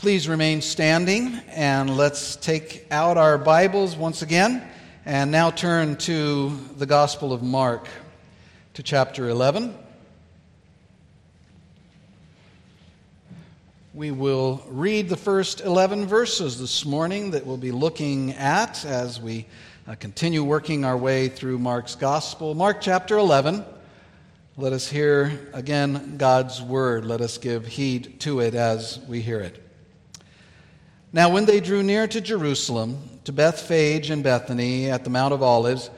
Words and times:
Please 0.00 0.26
remain 0.30 0.62
standing 0.62 1.34
and 1.48 1.94
let's 1.94 2.36
take 2.36 2.86
out 2.90 3.18
our 3.18 3.36
Bibles 3.36 3.96
once 3.96 4.22
again 4.22 4.66
and 5.04 5.30
now 5.30 5.50
turn 5.50 5.96
to 5.96 6.56
the 6.78 6.86
Gospel 6.86 7.34
of 7.34 7.42
Mark, 7.42 7.86
to 8.72 8.82
chapter 8.82 9.28
11. 9.28 9.74
We 13.92 14.10
will 14.10 14.64
read 14.68 15.10
the 15.10 15.18
first 15.18 15.60
11 15.60 16.06
verses 16.06 16.58
this 16.58 16.86
morning 16.86 17.32
that 17.32 17.44
we'll 17.44 17.58
be 17.58 17.70
looking 17.70 18.32
at 18.32 18.82
as 18.86 19.20
we 19.20 19.44
uh, 19.86 19.96
continue 19.96 20.42
working 20.42 20.82
our 20.82 20.96
way 20.96 21.28
through 21.28 21.58
Mark's 21.58 21.94
Gospel. 21.94 22.54
Mark 22.54 22.80
chapter 22.80 23.18
11. 23.18 23.66
Let 24.56 24.72
us 24.72 24.88
hear 24.88 25.50
again 25.52 26.16
God's 26.16 26.62
word. 26.62 27.04
Let 27.04 27.20
us 27.20 27.36
give 27.36 27.66
heed 27.66 28.18
to 28.20 28.40
it 28.40 28.54
as 28.54 28.98
we 29.06 29.20
hear 29.20 29.40
it. 29.40 29.66
Now, 31.12 31.28
when 31.28 31.44
they 31.44 31.58
drew 31.58 31.82
near 31.82 32.06
to 32.06 32.20
Jerusalem, 32.20 32.96
to 33.24 33.32
Bethphage 33.32 34.10
and 34.10 34.22
Bethany 34.22 34.88
at 34.88 35.02
the 35.02 35.10
Mount 35.10 35.34
of 35.34 35.42
Olives, 35.42 35.90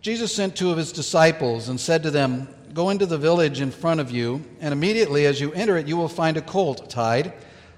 Jesus 0.00 0.34
sent 0.34 0.56
two 0.56 0.72
of 0.72 0.76
his 0.76 0.90
disciples 0.90 1.68
and 1.68 1.78
said 1.78 2.02
to 2.02 2.10
them, 2.10 2.48
Go 2.74 2.90
into 2.90 3.06
the 3.06 3.16
village 3.16 3.60
in 3.60 3.70
front 3.70 4.00
of 4.00 4.10
you, 4.10 4.44
and 4.60 4.72
immediately 4.72 5.24
as 5.24 5.40
you 5.40 5.52
enter 5.52 5.76
it, 5.76 5.86
you 5.86 5.96
will 5.96 6.08
find 6.08 6.36
a 6.36 6.42
colt 6.42 6.90
tied, 6.90 7.32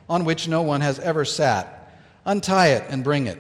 on 0.08 0.24
which 0.24 0.48
no 0.48 0.62
one 0.62 0.80
has 0.80 0.98
ever 0.98 1.26
sat. 1.26 1.92
Untie 2.24 2.68
it 2.68 2.84
and 2.88 3.04
bring 3.04 3.26
it. 3.26 3.38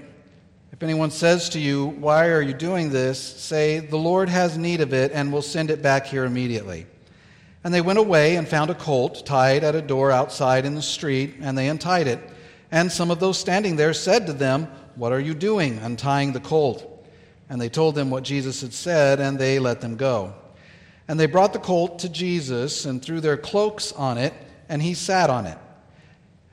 If 0.70 0.82
anyone 0.82 1.10
says 1.10 1.48
to 1.50 1.58
you, 1.58 1.86
Why 1.86 2.28
are 2.28 2.42
you 2.42 2.52
doing 2.52 2.90
this? 2.90 3.18
say, 3.18 3.78
The 3.78 3.96
Lord 3.96 4.28
has 4.28 4.58
need 4.58 4.82
of 4.82 4.92
it, 4.92 5.10
and 5.12 5.32
will 5.32 5.40
send 5.40 5.70
it 5.70 5.80
back 5.80 6.04
here 6.04 6.26
immediately. 6.26 6.86
And 7.64 7.72
they 7.72 7.80
went 7.80 7.98
away 7.98 8.36
and 8.36 8.46
found 8.46 8.70
a 8.70 8.74
colt 8.74 9.24
tied 9.24 9.64
at 9.64 9.74
a 9.74 9.80
door 9.80 10.12
outside 10.12 10.66
in 10.66 10.74
the 10.74 10.82
street, 10.82 11.36
and 11.40 11.56
they 11.56 11.68
untied 11.68 12.06
it. 12.06 12.20
And 12.70 12.92
some 12.92 13.10
of 13.10 13.20
those 13.20 13.38
standing 13.38 13.76
there 13.76 13.94
said 13.94 14.26
to 14.26 14.32
them, 14.32 14.68
What 14.94 15.12
are 15.12 15.20
you 15.20 15.34
doing, 15.34 15.78
untying 15.78 16.32
the 16.32 16.40
colt? 16.40 16.84
And 17.48 17.60
they 17.60 17.68
told 17.68 17.94
them 17.94 18.10
what 18.10 18.24
Jesus 18.24 18.60
had 18.60 18.74
said, 18.74 19.20
and 19.20 19.38
they 19.38 19.58
let 19.58 19.80
them 19.80 19.96
go. 19.96 20.34
And 21.06 21.18
they 21.18 21.26
brought 21.26 21.54
the 21.54 21.58
colt 21.58 22.00
to 22.00 22.08
Jesus 22.10 22.84
and 22.84 23.02
threw 23.02 23.20
their 23.20 23.38
cloaks 23.38 23.92
on 23.92 24.18
it, 24.18 24.34
and 24.68 24.82
he 24.82 24.92
sat 24.92 25.30
on 25.30 25.46
it. 25.46 25.56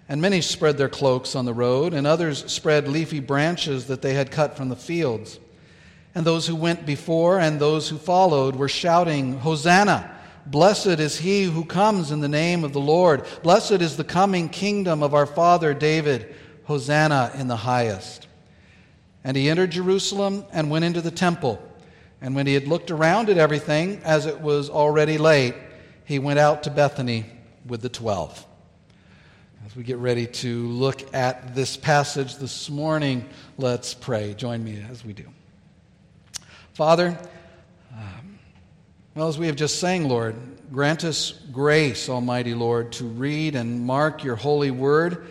And 0.07 0.21
many 0.21 0.39
spread 0.39 0.77
their 0.77 0.87
cloaks 0.87 1.35
on 1.35 1.45
the 1.45 1.53
road, 1.53 1.93
and 1.93 2.07
others 2.07 2.49
spread 2.49 2.87
leafy 2.87 3.19
branches 3.19 3.87
that 3.87 4.01
they 4.01 4.13
had 4.13 4.31
cut 4.31 4.55
from 4.55 4.69
the 4.69 4.75
fields. 4.75 5.39
And 6.13 6.25
those 6.25 6.47
who 6.47 6.55
went 6.55 6.85
before 6.85 7.39
and 7.39 7.59
those 7.59 7.89
who 7.89 7.97
followed 7.97 8.55
were 8.55 8.69
shouting, 8.69 9.39
Hosanna! 9.39 10.14
Blessed 10.45 10.99
is 10.99 11.17
he 11.17 11.43
who 11.43 11.65
comes 11.65 12.11
in 12.11 12.19
the 12.19 12.27
name 12.27 12.63
of 12.63 12.73
the 12.73 12.79
Lord. 12.79 13.25
Blessed 13.43 13.81
is 13.81 13.97
the 13.97 14.03
coming 14.03 14.49
kingdom 14.49 15.01
of 15.01 15.13
our 15.13 15.25
father 15.25 15.73
David. 15.73 16.35
Hosanna 16.65 17.31
in 17.35 17.47
the 17.47 17.55
highest. 17.55 18.27
And 19.23 19.37
he 19.37 19.49
entered 19.49 19.71
Jerusalem 19.71 20.45
and 20.51 20.69
went 20.69 20.85
into 20.85 21.01
the 21.01 21.11
temple. 21.11 21.61
And 22.21 22.35
when 22.35 22.47
he 22.47 22.55
had 22.55 22.67
looked 22.67 22.89
around 22.89 23.29
at 23.29 23.37
everything, 23.37 24.01
as 24.03 24.25
it 24.25 24.41
was 24.41 24.69
already 24.69 25.19
late, 25.19 25.53
he 26.05 26.17
went 26.17 26.39
out 26.39 26.63
to 26.63 26.71
Bethany 26.71 27.25
with 27.67 27.81
the 27.81 27.89
twelve. 27.89 28.43
As 29.65 29.75
we 29.75 29.83
get 29.83 29.97
ready 29.97 30.25
to 30.27 30.67
look 30.67 31.13
at 31.13 31.53
this 31.53 31.77
passage 31.77 32.37
this 32.37 32.69
morning, 32.69 33.27
let's 33.57 33.93
pray. 33.93 34.33
Join 34.33 34.63
me 34.63 34.83
as 34.89 35.05
we 35.05 35.13
do. 35.13 35.25
Father, 36.73 37.17
well, 39.15 39.29
as 39.29 39.39
we 39.39 39.47
have 39.47 39.55
just 39.55 39.79
sang, 39.79 40.09
Lord, 40.09 40.35
grant 40.73 41.05
us 41.05 41.31
grace, 41.53 42.09
Almighty 42.09 42.53
Lord, 42.53 42.91
to 42.93 43.05
read 43.05 43.55
and 43.55 43.85
mark 43.85 44.25
your 44.25 44.35
holy 44.35 44.71
word, 44.71 45.27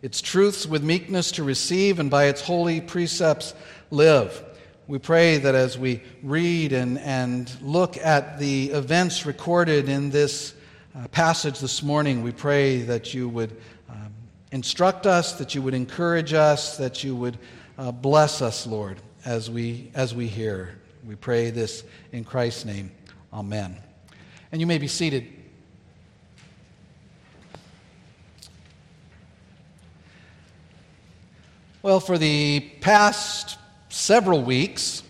its 0.00 0.22
truths 0.22 0.66
with 0.66 0.82
meekness 0.82 1.32
to 1.32 1.44
receive, 1.44 1.98
and 1.98 2.10
by 2.10 2.24
its 2.24 2.40
holy 2.40 2.80
precepts 2.80 3.52
live. 3.90 4.42
We 4.86 4.98
pray 4.98 5.36
that 5.36 5.54
as 5.54 5.78
we 5.78 6.02
read 6.22 6.72
and, 6.72 6.98
and 7.00 7.54
look 7.60 7.98
at 7.98 8.38
the 8.38 8.70
events 8.70 9.26
recorded 9.26 9.90
in 9.90 10.08
this 10.08 10.54
uh, 10.96 11.06
passage 11.08 11.60
this 11.60 11.82
morning, 11.82 12.22
we 12.22 12.32
pray 12.32 12.78
that 12.78 13.12
you 13.12 13.28
would 13.28 13.54
um, 13.90 14.14
instruct 14.50 15.06
us, 15.06 15.34
that 15.34 15.54
you 15.54 15.60
would 15.60 15.74
encourage 15.74 16.32
us, 16.32 16.78
that 16.78 17.04
you 17.04 17.14
would 17.14 17.36
uh, 17.76 17.92
bless 17.92 18.40
us, 18.40 18.66
Lord, 18.66 18.96
as 19.26 19.50
we, 19.50 19.90
as 19.94 20.14
we 20.14 20.26
hear. 20.26 20.78
We 21.06 21.16
pray 21.16 21.50
this 21.50 21.84
in 22.12 22.24
Christ's 22.24 22.64
name. 22.64 22.90
Amen. 23.32 23.76
And 24.50 24.60
you 24.60 24.66
may 24.66 24.78
be 24.78 24.88
seated. 24.88 25.28
Well, 31.82 32.00
for 32.00 32.18
the 32.18 32.60
past 32.80 33.56
several 33.88 34.42
weeks, 34.42 35.04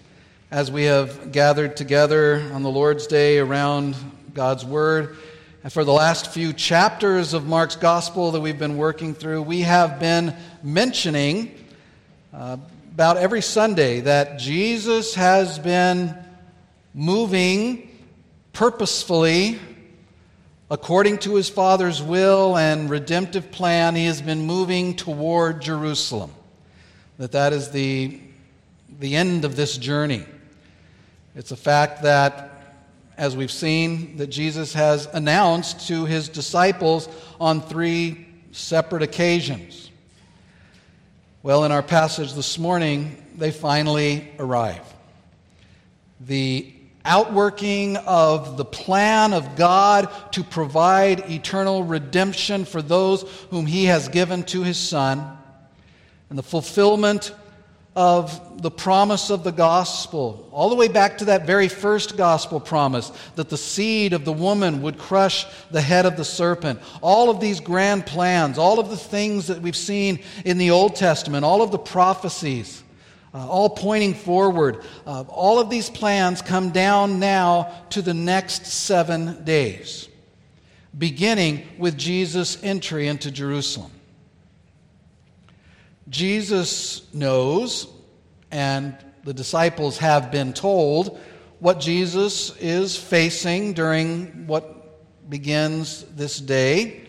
as 0.51 0.71
we 0.71 0.85
have 0.85 1.33
gathered 1.33 1.77
together 1.79 2.49
on 2.53 2.63
the 2.63 2.69
Lord's 2.69 3.07
Day 3.07 3.39
around 3.39 3.97
God's 4.35 4.67
Word, 4.67 5.17
and 5.65 5.73
for 5.73 5.85
the 5.85 5.93
last 5.93 6.31
few 6.31 6.53
chapters 6.53 7.33
of 7.33 7.47
Mark's 7.47 7.77
Gospel 7.77 8.33
that 8.33 8.41
we've 8.41 8.59
been 8.59 8.77
working 8.77 9.15
through, 9.15 9.43
we 9.43 9.63
have 9.63 9.99
been 9.99 10.37
mentioning 10.63 11.55
uh, 12.35 12.59
about 12.93 13.17
every 13.17 13.43
Sunday 13.43 14.01
that 14.01 14.39
Jesus 14.39 15.15
has 15.15 15.59
been 15.59 16.15
moving 16.95 17.90
purposefully, 18.53 19.59
according 20.71 21.19
to 21.19 21.35
his 21.35 21.49
Father's 21.49 22.03
will 22.03 22.57
and 22.57 22.89
redemptive 22.89 23.51
plan, 23.51 23.95
he 23.95 24.07
has 24.07 24.23
been 24.23 24.43
moving 24.43 24.95
toward 24.95 25.61
Jerusalem. 25.61 26.33
That 27.19 27.33
that 27.33 27.53
is 27.53 27.71
the, 27.71 28.21
the 28.99 29.17
end 29.17 29.45
of 29.45 29.57
this 29.57 29.77
journey. 29.77 30.25
It's 31.35 31.53
a 31.53 31.57
fact 31.57 32.03
that, 32.03 32.51
as 33.17 33.37
we've 33.37 33.51
seen, 33.51 34.17
that 34.17 34.29
Jesus 34.29 34.73
has 34.75 35.07
announced 35.07 35.89
to 35.89 36.07
his 36.07 36.29
disciples 36.29 37.09
on 37.41 37.61
three 37.61 38.27
separate 38.53 39.03
occasions. 39.03 39.91
Well, 41.43 41.65
in 41.65 41.73
our 41.73 41.83
passage 41.83 42.35
this 42.35 42.59
morning, 42.59 43.23
they 43.37 43.51
finally 43.51 44.29
arrive. 44.39 44.83
The 46.21 46.73
outworking 47.05 47.97
of 47.97 48.57
the 48.57 48.65
plan 48.65 49.33
of 49.33 49.57
God 49.57 50.09
to 50.33 50.45
provide 50.45 51.31
eternal 51.31 51.83
redemption 51.83 52.65
for 52.65 52.83
those 52.83 53.23
whom 53.51 53.67
He 53.67 53.87
has 53.87 54.09
given 54.09 54.43
to 54.45 54.63
His 54.63 54.79
Son, 54.79 55.39
and 56.29 56.39
the 56.39 56.43
fulfillment 56.43 57.35
of 57.97 58.63
the 58.63 58.71
promise 58.71 59.31
of 59.31 59.43
the 59.43 59.51
gospel, 59.51 60.49
all 60.53 60.69
the 60.69 60.77
way 60.77 60.87
back 60.87 61.19
to 61.19 61.25
that 61.27 61.45
very 61.45 61.69
first 61.69 62.17
gospel 62.17 62.61
promise 62.61 63.11
that 63.35 63.49
the 63.49 63.59
seed 63.59 64.13
of 64.13 64.25
the 64.25 64.33
woman 64.33 64.81
would 64.83 64.97
crush 64.97 65.45
the 65.71 65.81
head 65.81 66.07
of 66.07 66.17
the 66.17 66.25
serpent. 66.25 66.79
All 67.01 67.31
of 67.31 67.41
these 67.41 67.59
grand 67.59 68.07
plans, 68.07 68.59
all 68.59 68.79
of 68.79 68.91
the 68.91 68.97
things 68.97 69.49
that 69.49 69.61
we've 69.61 69.77
seen 69.77 70.21
in 70.45 70.59
the 70.59 70.71
Old 70.71 70.95
Testament, 70.95 71.45
all 71.45 71.63
of 71.63 71.73
the 71.73 71.79
prophecies 71.79 72.83
uh, 73.33 73.49
all 73.49 73.71
pointing 73.71 74.15
forward. 74.15 74.85
Uh, 75.07 75.25
all 75.29 75.61
of 75.61 75.71
these 75.71 75.89
plans 75.89 76.43
come 76.43 76.71
down 76.71 77.21
now 77.21 77.73
to 77.91 78.03
the 78.03 78.15
next 78.15 78.67
seven 78.67 79.45
days, 79.45 80.09
beginning 80.97 81.67
with 81.79 81.97
Jesus' 81.97 82.63
entry 82.63 83.07
into 83.07 83.31
Jerusalem. 83.31 83.91
Jesus 86.09 87.07
knows, 87.15 87.87
and 88.51 88.97
the 89.23 89.35
disciples 89.35 89.99
have 89.99 90.33
been 90.33 90.53
told, 90.53 91.21
what 91.61 91.79
Jesus 91.79 92.57
is 92.57 92.97
facing 92.97 93.75
during 93.75 94.47
what 94.47 95.29
begins 95.31 96.05
this 96.17 96.41
day, 96.41 97.03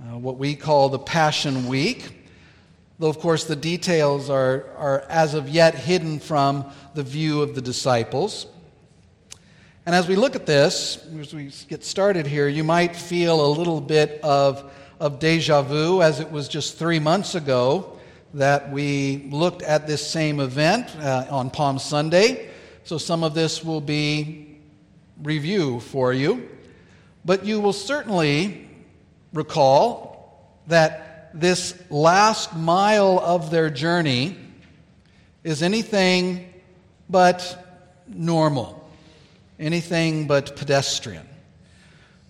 uh, 0.00 0.18
what 0.18 0.38
we 0.38 0.56
call 0.56 0.88
the 0.88 0.98
Passion 0.98 1.68
Week 1.68 2.21
though, 3.02 3.08
of 3.08 3.18
course, 3.18 3.42
the 3.42 3.56
details 3.56 4.30
are, 4.30 4.64
are 4.76 5.04
as 5.08 5.34
of 5.34 5.48
yet 5.48 5.74
hidden 5.74 6.20
from 6.20 6.64
the 6.94 7.02
view 7.02 7.42
of 7.42 7.56
the 7.56 7.60
disciples. 7.60 8.46
And 9.84 9.92
as 9.92 10.06
we 10.06 10.14
look 10.14 10.36
at 10.36 10.46
this, 10.46 11.04
as 11.18 11.34
we 11.34 11.50
get 11.66 11.82
started 11.82 12.28
here, 12.28 12.46
you 12.46 12.62
might 12.62 12.94
feel 12.94 13.44
a 13.44 13.50
little 13.58 13.80
bit 13.80 14.20
of, 14.22 14.72
of 15.00 15.18
deja 15.18 15.62
vu, 15.62 16.00
as 16.00 16.20
it 16.20 16.30
was 16.30 16.46
just 16.46 16.78
three 16.78 17.00
months 17.00 17.34
ago 17.34 17.98
that 18.34 18.70
we 18.70 19.26
looked 19.32 19.62
at 19.62 19.88
this 19.88 20.08
same 20.08 20.38
event 20.38 20.94
uh, 20.98 21.26
on 21.28 21.50
Palm 21.50 21.80
Sunday. 21.80 22.50
So 22.84 22.98
some 22.98 23.24
of 23.24 23.34
this 23.34 23.64
will 23.64 23.80
be 23.80 24.60
review 25.24 25.80
for 25.80 26.12
you. 26.12 26.48
But 27.24 27.44
you 27.44 27.58
will 27.58 27.72
certainly 27.72 28.70
recall 29.32 30.52
that 30.68 31.11
this 31.34 31.80
last 31.90 32.54
mile 32.56 33.18
of 33.18 33.50
their 33.50 33.70
journey 33.70 34.36
is 35.44 35.62
anything 35.62 36.52
but 37.08 37.82
normal, 38.06 38.88
anything 39.58 40.26
but 40.26 40.56
pedestrian. 40.56 41.26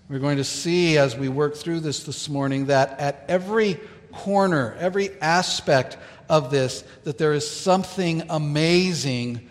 We're 0.09 0.19
going 0.19 0.37
to 0.37 0.45
see 0.45 0.99
as 0.99 1.17
we 1.17 1.29
work 1.29 1.55
through 1.55 1.81
this 1.81 2.05
this 2.05 2.29
morning 2.29 2.67
that 2.67 3.01
at 3.01 3.25
every 3.29 3.81
corner, 4.13 4.77
every 4.79 5.11
aspect 5.21 5.97
of 6.29 6.51
this, 6.51 6.85
that 7.05 7.19
there 7.19 7.33
is 7.33 7.49
something 7.49 8.23
amazing 8.29 9.49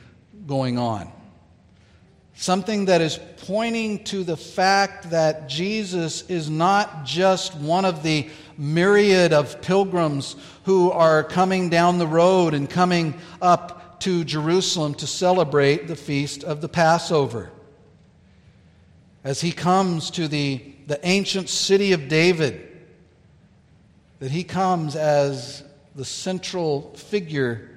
going 0.47 0.77
on. 0.77 1.11
Something 2.35 2.85
that 2.85 3.01
is 3.01 3.19
pointing 3.45 4.03
to 4.05 4.23
the 4.23 4.37
fact 4.37 5.11
that 5.11 5.47
Jesus 5.47 6.27
is 6.29 6.49
not 6.49 7.05
just 7.05 7.55
one 7.55 7.85
of 7.85 8.03
the 8.03 8.29
myriad 8.61 9.33
of 9.33 9.59
pilgrims 9.59 10.35
who 10.65 10.91
are 10.91 11.23
coming 11.23 11.67
down 11.67 11.97
the 11.97 12.05
road 12.05 12.53
and 12.53 12.69
coming 12.69 13.15
up 13.41 13.99
to 14.01 14.23
Jerusalem 14.23 14.93
to 14.95 15.07
celebrate 15.07 15.87
the 15.87 15.95
feast 15.95 16.43
of 16.43 16.61
the 16.61 16.69
Passover. 16.69 17.49
As 19.23 19.41
he 19.41 19.51
comes 19.51 20.11
to 20.11 20.27
the, 20.27 20.63
the 20.85 20.99
ancient 21.07 21.49
city 21.49 21.91
of 21.93 22.07
David, 22.07 22.67
that 24.19 24.29
he 24.29 24.43
comes 24.43 24.95
as 24.95 25.63
the 25.95 26.05
central 26.05 26.93
figure 26.93 27.67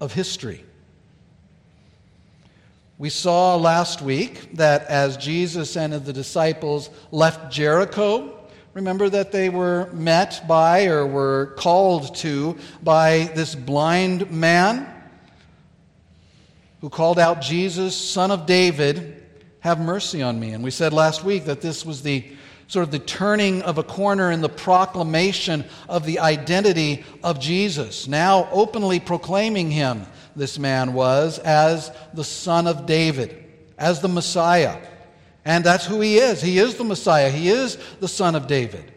of 0.00 0.12
history. 0.12 0.64
We 2.96 3.10
saw 3.10 3.56
last 3.56 4.02
week 4.02 4.54
that 4.54 4.86
as 4.86 5.16
Jesus 5.16 5.76
and 5.76 5.92
the 5.92 6.12
disciples 6.12 6.90
left 7.10 7.50
Jericho, 7.50 8.38
remember 8.74 9.08
that 9.08 9.32
they 9.32 9.48
were 9.48 9.90
met 9.92 10.46
by 10.48 10.86
or 10.86 11.06
were 11.06 11.54
called 11.56 12.14
to 12.16 12.56
by 12.82 13.30
this 13.34 13.54
blind 13.54 14.30
man 14.30 14.88
who 16.80 16.88
called 16.88 17.18
out, 17.18 17.40
Jesus, 17.40 17.96
son 17.96 18.30
of 18.30 18.46
David, 18.46 19.24
have 19.60 19.78
mercy 19.78 20.22
on 20.22 20.40
me. 20.40 20.50
And 20.52 20.64
we 20.64 20.70
said 20.70 20.92
last 20.92 21.22
week 21.22 21.44
that 21.44 21.60
this 21.60 21.86
was 21.86 22.02
the 22.02 22.24
sort 22.66 22.84
of 22.84 22.90
the 22.90 22.98
turning 22.98 23.62
of 23.62 23.78
a 23.78 23.82
corner 23.82 24.32
in 24.32 24.40
the 24.40 24.48
proclamation 24.48 25.64
of 25.88 26.06
the 26.06 26.18
identity 26.18 27.04
of 27.22 27.38
Jesus. 27.38 28.08
Now 28.08 28.48
openly 28.50 28.98
proclaiming 28.98 29.70
him 29.70 30.06
this 30.34 30.58
man 30.58 30.94
was 30.94 31.38
as 31.38 31.92
the 32.14 32.24
Son 32.24 32.66
of 32.66 32.86
David, 32.86 33.44
as 33.78 34.00
the 34.00 34.08
Messiah. 34.08 34.80
And 35.44 35.64
that's 35.64 35.84
who 35.84 36.00
he 36.00 36.18
is. 36.18 36.40
He 36.40 36.58
is 36.58 36.76
the 36.76 36.84
Messiah, 36.84 37.30
he 37.30 37.48
is 37.48 37.76
the 38.00 38.08
Son 38.08 38.34
of 38.34 38.46
David. 38.46 38.92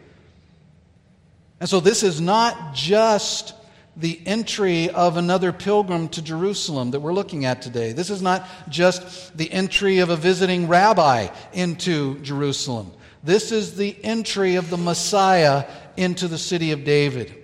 And 1.58 1.68
so 1.68 1.80
this 1.80 2.02
is 2.02 2.20
not 2.20 2.74
just 2.74 3.54
the 3.96 4.20
entry 4.26 4.90
of 4.90 5.16
another 5.16 5.52
pilgrim 5.52 6.08
to 6.10 6.20
Jerusalem 6.20 6.90
that 6.90 7.00
we're 7.00 7.14
looking 7.14 7.46
at 7.46 7.62
today. 7.62 7.92
This 7.92 8.10
is 8.10 8.20
not 8.20 8.46
just 8.68 9.36
the 9.36 9.50
entry 9.50 10.00
of 10.00 10.10
a 10.10 10.16
visiting 10.16 10.68
rabbi 10.68 11.28
into 11.54 12.18
Jerusalem. 12.20 12.92
This 13.24 13.52
is 13.52 13.74
the 13.74 13.96
entry 14.04 14.56
of 14.56 14.68
the 14.68 14.76
Messiah 14.76 15.64
into 15.96 16.28
the 16.28 16.38
city 16.38 16.72
of 16.72 16.84
David. 16.84 17.34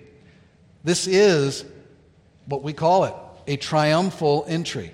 This 0.83 1.07
is 1.07 1.65
what 2.45 2.61
we 2.61 2.71
call 2.71 3.05
it 3.05 3.15
a 3.47 3.57
triumphal 3.57 4.45
entry. 4.47 4.91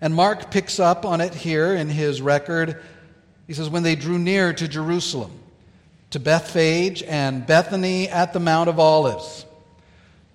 And 0.00 0.14
Mark 0.14 0.50
picks 0.50 0.78
up 0.78 1.04
on 1.04 1.20
it 1.20 1.34
here 1.34 1.74
in 1.74 1.88
his 1.88 2.22
record. 2.22 2.80
He 3.46 3.52
says, 3.52 3.68
When 3.68 3.82
they 3.82 3.96
drew 3.96 4.18
near 4.18 4.52
to 4.52 4.68
Jerusalem, 4.68 5.32
to 6.10 6.20
Bethphage 6.20 7.02
and 7.02 7.46
Bethany 7.46 8.08
at 8.08 8.32
the 8.32 8.40
Mount 8.40 8.68
of 8.68 8.78
Olives. 8.78 9.44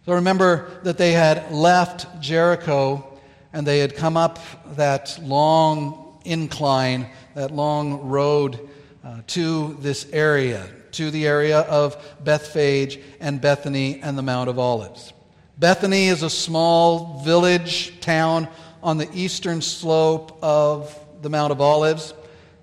So 0.06 0.14
remember 0.14 0.70
that 0.84 0.98
they 0.98 1.14
had 1.14 1.52
left 1.52 2.22
Jericho 2.22 3.08
and 3.54 3.66
they 3.66 3.80
had 3.80 3.96
come 3.96 4.18
up 4.18 4.40
that 4.76 5.18
long 5.22 6.20
incline, 6.26 7.08
that 7.36 7.52
long 7.52 8.10
road 8.10 8.70
uh, 9.04 9.22
to 9.28 9.78
this 9.80 10.08
area, 10.12 10.68
to 10.92 11.10
the 11.10 11.26
area 11.26 11.60
of 11.60 11.96
Bethphage 12.24 13.00
and 13.20 13.40
Bethany 13.40 14.02
and 14.02 14.18
the 14.18 14.22
Mount 14.22 14.50
of 14.50 14.60
Olives. 14.60 15.14
Bethany 15.58 16.08
is 16.08 16.24
a 16.24 16.30
small 16.30 17.22
village 17.24 18.00
town 18.02 18.48
on 18.84 18.98
the 18.98 19.10
eastern 19.14 19.62
slope 19.62 20.38
of 20.44 20.94
the 21.22 21.30
Mount 21.30 21.54
of 21.54 21.62
Olives, 21.62 22.14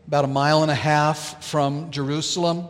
about 0.07 0.27
a 0.27 0.29
mile 0.29 0.63
and 0.63 0.71
a 0.71 0.75
half 0.75 1.43
from 1.43 1.91
Jerusalem. 1.91 2.69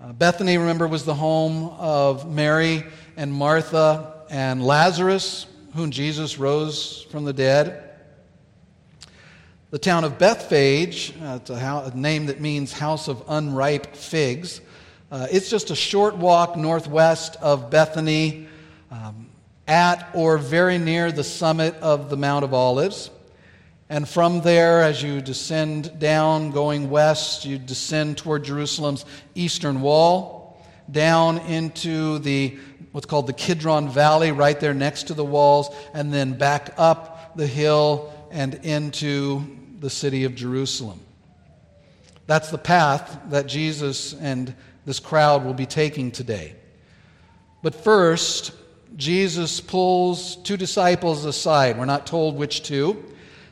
Uh, 0.00 0.12
Bethany, 0.12 0.58
remember, 0.58 0.88
was 0.88 1.04
the 1.04 1.14
home 1.14 1.68
of 1.78 2.28
Mary 2.28 2.82
and 3.16 3.32
Martha 3.32 4.24
and 4.28 4.64
Lazarus, 4.64 5.46
whom 5.74 5.92
Jesus 5.92 6.38
rose 6.38 7.06
from 7.10 7.24
the 7.24 7.32
dead. 7.32 7.88
The 9.70 9.78
town 9.78 10.02
of 10.02 10.18
Bethphage, 10.18 11.14
uh, 11.22 11.38
it's 11.40 11.50
a, 11.50 11.54
a, 11.54 11.96
name 11.96 12.26
that 12.26 12.40
means 12.40 12.72
house 12.72 13.06
of 13.06 13.22
unripe 13.28 13.94
figs. 13.94 14.60
Uh, 15.12 15.28
it's 15.30 15.48
just 15.48 15.70
a 15.70 15.76
short 15.76 16.16
walk 16.16 16.56
northwest 16.56 17.36
of 17.40 17.70
Bethany, 17.70 18.48
um, 18.90 19.25
at 19.66 20.08
or 20.14 20.38
very 20.38 20.78
near 20.78 21.10
the 21.10 21.24
summit 21.24 21.74
of 21.76 22.10
the 22.10 22.16
Mount 22.16 22.44
of 22.44 22.54
Olives. 22.54 23.10
And 23.88 24.08
from 24.08 24.40
there, 24.40 24.82
as 24.82 25.02
you 25.02 25.20
descend 25.20 25.98
down, 25.98 26.50
going 26.50 26.90
west, 26.90 27.44
you 27.44 27.58
descend 27.58 28.18
toward 28.18 28.44
Jerusalem's 28.44 29.04
eastern 29.34 29.80
wall, 29.80 30.60
down 30.90 31.38
into 31.38 32.18
the 32.18 32.58
what's 32.92 33.06
called 33.06 33.26
the 33.26 33.32
Kidron 33.32 33.88
Valley, 33.88 34.32
right 34.32 34.58
there 34.58 34.74
next 34.74 35.08
to 35.08 35.14
the 35.14 35.24
walls, 35.24 35.68
and 35.92 36.12
then 36.12 36.38
back 36.38 36.74
up 36.78 37.36
the 37.36 37.46
hill 37.46 38.12
and 38.30 38.54
into 38.64 39.56
the 39.80 39.90
city 39.90 40.24
of 40.24 40.34
Jerusalem. 40.34 41.00
That's 42.26 42.50
the 42.50 42.58
path 42.58 43.20
that 43.28 43.46
Jesus 43.46 44.14
and 44.14 44.54
this 44.84 44.98
crowd 44.98 45.44
will 45.44 45.54
be 45.54 45.66
taking 45.66 46.10
today. 46.10 46.54
But 47.62 47.74
first, 47.74 48.52
Jesus 48.96 49.60
pulls 49.60 50.36
two 50.36 50.56
disciples 50.56 51.26
aside. 51.26 51.78
We're 51.78 51.84
not 51.84 52.06
told 52.06 52.36
which 52.36 52.62
two, 52.62 53.04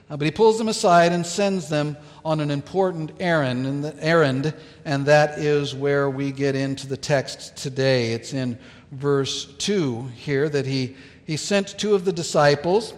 uh, 0.08 0.16
but 0.16 0.24
he 0.24 0.30
pulls 0.30 0.56
them 0.56 0.68
aside 0.68 1.12
and 1.12 1.26
sends 1.26 1.68
them 1.68 1.98
on 2.24 2.40
an 2.40 2.50
important 2.50 3.12
errand, 3.20 3.66
and, 3.66 3.84
the, 3.84 3.94
errand, 4.02 4.54
and 4.86 5.04
that 5.04 5.38
is 5.38 5.74
where 5.74 6.08
we 6.08 6.32
get 6.32 6.56
into 6.56 6.86
the 6.86 6.96
text 6.96 7.56
today. 7.56 8.12
It's 8.12 8.32
in 8.32 8.58
verse 8.92 9.44
2 9.58 10.04
here 10.14 10.48
that 10.48 10.64
he, 10.64 10.96
he 11.26 11.36
sent 11.36 11.78
two 11.78 11.94
of 11.94 12.06
the 12.06 12.12
disciples 12.12 12.94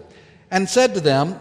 and 0.52 0.68
said 0.68 0.94
to 0.94 1.00
them, 1.00 1.38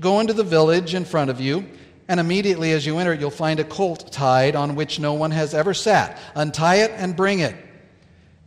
Go 0.00 0.20
into 0.20 0.32
the 0.32 0.44
village 0.44 0.94
in 0.94 1.04
front 1.04 1.28
of 1.30 1.40
you, 1.40 1.66
and 2.08 2.18
immediately 2.18 2.72
as 2.72 2.86
you 2.86 2.96
enter 2.98 3.12
it, 3.12 3.20
you'll 3.20 3.30
find 3.30 3.60
a 3.60 3.64
colt 3.64 4.10
tied 4.10 4.56
on 4.56 4.74
which 4.74 4.98
no 4.98 5.12
one 5.12 5.30
has 5.30 5.52
ever 5.52 5.74
sat. 5.74 6.18
Untie 6.34 6.76
it 6.76 6.90
and 6.92 7.14
bring 7.14 7.40
it. 7.40 7.54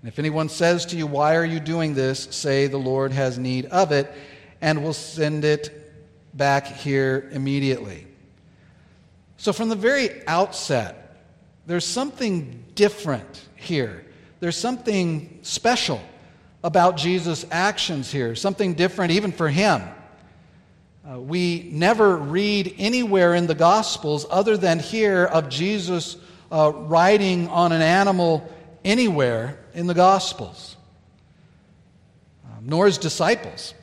And 0.02 0.08
if 0.08 0.18
anyone 0.18 0.50
says 0.50 0.86
to 0.88 0.98
you, 0.98 1.06
Why 1.06 1.36
are 1.36 1.46
you 1.46 1.60
doing 1.60 1.94
this? 1.94 2.24
say, 2.32 2.68
The 2.68 2.78
Lord 2.78 3.12
has 3.12 3.38
need 3.38 3.66
of 3.68 3.92
it, 3.92 4.12
and 4.60 4.84
will 4.84 4.94
send 4.94 5.46
it 5.46 5.78
back 6.34 6.66
here 6.66 7.30
immediately. 7.32 8.08
So, 9.38 9.54
from 9.54 9.70
the 9.70 9.76
very 9.76 10.26
outset, 10.28 11.24
there's 11.68 11.86
something 11.86 12.64
different 12.76 13.48
here. 13.56 14.06
There's 14.40 14.58
something 14.58 15.40
special 15.44 16.02
about 16.64 16.98
Jesus' 16.98 17.46
actions 17.52 18.12
here, 18.12 18.36
something 18.36 18.74
different 18.74 19.12
even 19.12 19.32
for 19.32 19.50
him. 19.50 19.82
Uh, 21.08 21.20
we 21.20 21.70
never 21.72 22.16
read 22.16 22.76
anywhere 22.78 23.34
in 23.34 23.48
the 23.48 23.56
Gospels 23.56 24.26
other 24.30 24.58
than 24.58 24.80
here 24.80 25.26
of 25.26 25.50
Jesus 25.50 26.18
uh, 26.52 26.72
riding 26.74 27.48
on 27.50 27.72
an 27.72 27.82
animal 27.82 28.48
anywhere 28.84 29.58
in 29.74 29.88
the 29.88 29.94
Gospels, 29.94 30.76
um, 32.46 32.66
nor 32.66 32.86
his 32.86 32.98
disciples. 32.98 33.74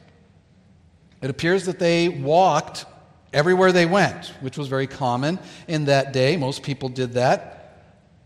It 1.21 1.31
appears 1.31 1.67
that 1.67 1.79
they 1.79 2.09
walked 2.09 2.85
everywhere 3.33 3.73
they 3.73 3.87
went, 3.87 4.27
which 4.41 4.57
was 4.57 4.69
very 4.69 4.87
common 4.87 5.39
in 5.67 5.87
that 5.87 6.13
day. 6.13 6.37
Most 6.37 6.63
people 6.63 6.89
did 6.89 7.15
that. 7.15 7.59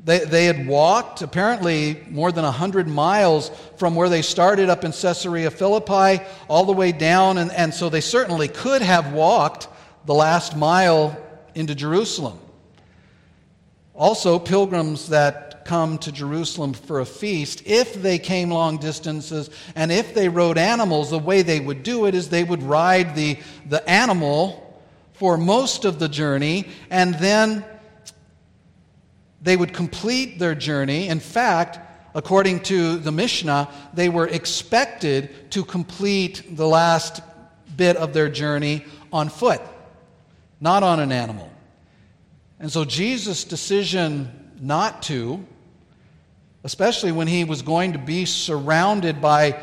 They, 0.04 0.18
they 0.20 0.46
had 0.46 0.66
walked 0.66 1.22
apparently 1.22 2.02
more 2.10 2.32
than 2.32 2.44
100 2.44 2.88
miles 2.88 3.50
from 3.76 3.94
where 3.94 4.08
they 4.08 4.22
started 4.22 4.68
up 4.68 4.84
in 4.84 4.90
Caesarea 4.90 5.50
Philippi 5.50 6.24
all 6.48 6.64
the 6.64 6.72
way 6.72 6.90
down, 6.90 7.38
and, 7.38 7.52
and 7.52 7.72
so 7.72 7.88
they 7.88 8.00
certainly 8.00 8.48
could 8.48 8.82
have 8.82 9.12
walked 9.12 9.68
the 10.04 10.14
last 10.14 10.56
mile 10.56 11.16
into 11.54 11.74
Jerusalem. 11.74 12.38
Also, 13.94 14.38
pilgrims 14.38 15.10
that 15.10 15.51
come 15.64 15.98
to 15.98 16.12
Jerusalem 16.12 16.72
for 16.72 17.00
a 17.00 17.06
feast, 17.06 17.62
if 17.66 17.94
they 17.94 18.18
came 18.18 18.50
long 18.50 18.78
distances 18.78 19.50
and 19.74 19.90
if 19.92 20.14
they 20.14 20.28
rode 20.28 20.58
animals, 20.58 21.10
the 21.10 21.18
way 21.18 21.42
they 21.42 21.60
would 21.60 21.82
do 21.82 22.06
it 22.06 22.14
is 22.14 22.28
they 22.28 22.44
would 22.44 22.62
ride 22.62 23.14
the, 23.14 23.38
the 23.68 23.88
animal 23.88 24.82
for 25.14 25.36
most 25.36 25.84
of 25.84 25.98
the 25.98 26.08
journey 26.08 26.66
and 26.90 27.14
then 27.14 27.64
they 29.40 29.56
would 29.56 29.72
complete 29.72 30.38
their 30.38 30.54
journey. 30.54 31.08
In 31.08 31.20
fact, 31.20 31.78
according 32.14 32.60
to 32.60 32.96
the 32.98 33.12
Mishnah, 33.12 33.68
they 33.92 34.08
were 34.08 34.28
expected 34.28 35.50
to 35.50 35.64
complete 35.64 36.56
the 36.56 36.66
last 36.66 37.20
bit 37.76 37.96
of 37.96 38.12
their 38.12 38.28
journey 38.28 38.84
on 39.12 39.28
foot, 39.28 39.60
not 40.60 40.82
on 40.82 41.00
an 41.00 41.12
animal. 41.12 41.50
And 42.60 42.70
so 42.70 42.84
Jesus' 42.84 43.44
decision 43.44 44.54
not 44.60 45.02
to 45.04 45.44
especially 46.64 47.12
when 47.12 47.26
he 47.26 47.44
was 47.44 47.62
going 47.62 47.92
to 47.92 47.98
be 47.98 48.24
surrounded 48.24 49.20
by 49.20 49.60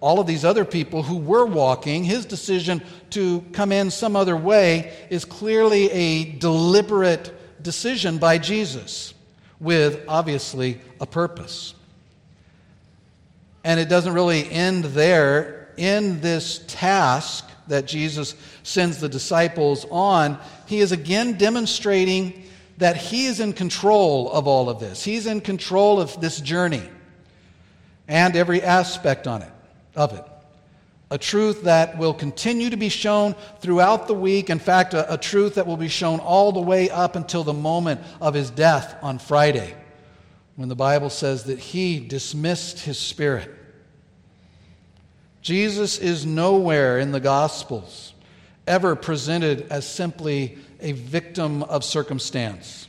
all 0.00 0.20
of 0.20 0.26
these 0.26 0.44
other 0.44 0.64
people 0.64 1.02
who 1.02 1.16
were 1.16 1.44
walking, 1.44 2.04
his 2.04 2.24
decision 2.24 2.82
to 3.10 3.44
come 3.52 3.72
in 3.72 3.90
some 3.90 4.14
other 4.14 4.36
way 4.36 4.92
is 5.10 5.24
clearly 5.24 5.90
a 5.90 6.24
deliberate 6.24 7.34
decision 7.62 8.18
by 8.18 8.38
Jesus 8.38 9.12
with 9.60 10.04
obviously 10.06 10.80
a 11.00 11.06
purpose. 11.06 11.74
And 13.64 13.80
it 13.80 13.88
doesn't 13.88 14.14
really 14.14 14.48
end 14.50 14.84
there. 14.84 15.56
In 15.76 16.20
this 16.20 16.64
task 16.66 17.48
that 17.68 17.86
Jesus 17.86 18.34
sends 18.64 18.98
the 18.98 19.08
disciples 19.08 19.86
on, 19.90 20.38
he 20.66 20.80
is 20.80 20.90
again 20.90 21.34
demonstrating 21.34 22.47
that 22.78 22.96
he 22.96 23.26
is 23.26 23.40
in 23.40 23.52
control 23.52 24.30
of 24.32 24.46
all 24.46 24.70
of 24.70 24.80
this. 24.80 25.04
He's 25.04 25.26
in 25.26 25.40
control 25.40 26.00
of 26.00 26.20
this 26.20 26.40
journey 26.40 26.88
and 28.06 28.34
every 28.34 28.62
aspect 28.62 29.26
on 29.26 29.42
it 29.42 29.52
of 29.94 30.14
it. 30.14 30.24
A 31.10 31.18
truth 31.18 31.64
that 31.64 31.98
will 31.98 32.14
continue 32.14 32.70
to 32.70 32.76
be 32.76 32.88
shown 32.88 33.34
throughout 33.60 34.06
the 34.06 34.14
week. 34.14 34.50
In 34.50 34.58
fact, 34.58 34.94
a, 34.94 35.14
a, 35.14 35.18
truth 35.18 35.54
that 35.54 35.66
will 35.66 35.76
be 35.76 35.88
shown 35.88 36.20
all 36.20 36.52
the 36.52 36.60
way 36.60 36.90
up 36.90 37.16
until 37.16 37.42
the 37.42 37.54
moment 37.54 38.00
of 38.20 38.34
his 38.34 38.50
death 38.50 38.94
on 39.02 39.18
Friday, 39.18 39.74
when 40.56 40.68
the 40.68 40.76
Bible 40.76 41.10
says 41.10 41.44
that 41.44 41.58
he 41.58 41.98
dismissed 41.98 42.80
his 42.80 42.98
spirit. 42.98 43.50
Jesus 45.40 45.98
is 45.98 46.26
nowhere 46.26 46.98
in 46.98 47.10
the 47.10 47.20
Gospels 47.20 48.12
ever 48.68 48.94
presented 48.94 49.66
as 49.70 49.88
simply 49.88 50.58
a 50.80 50.92
victim 50.92 51.64
of 51.64 51.82
circumstance 51.82 52.88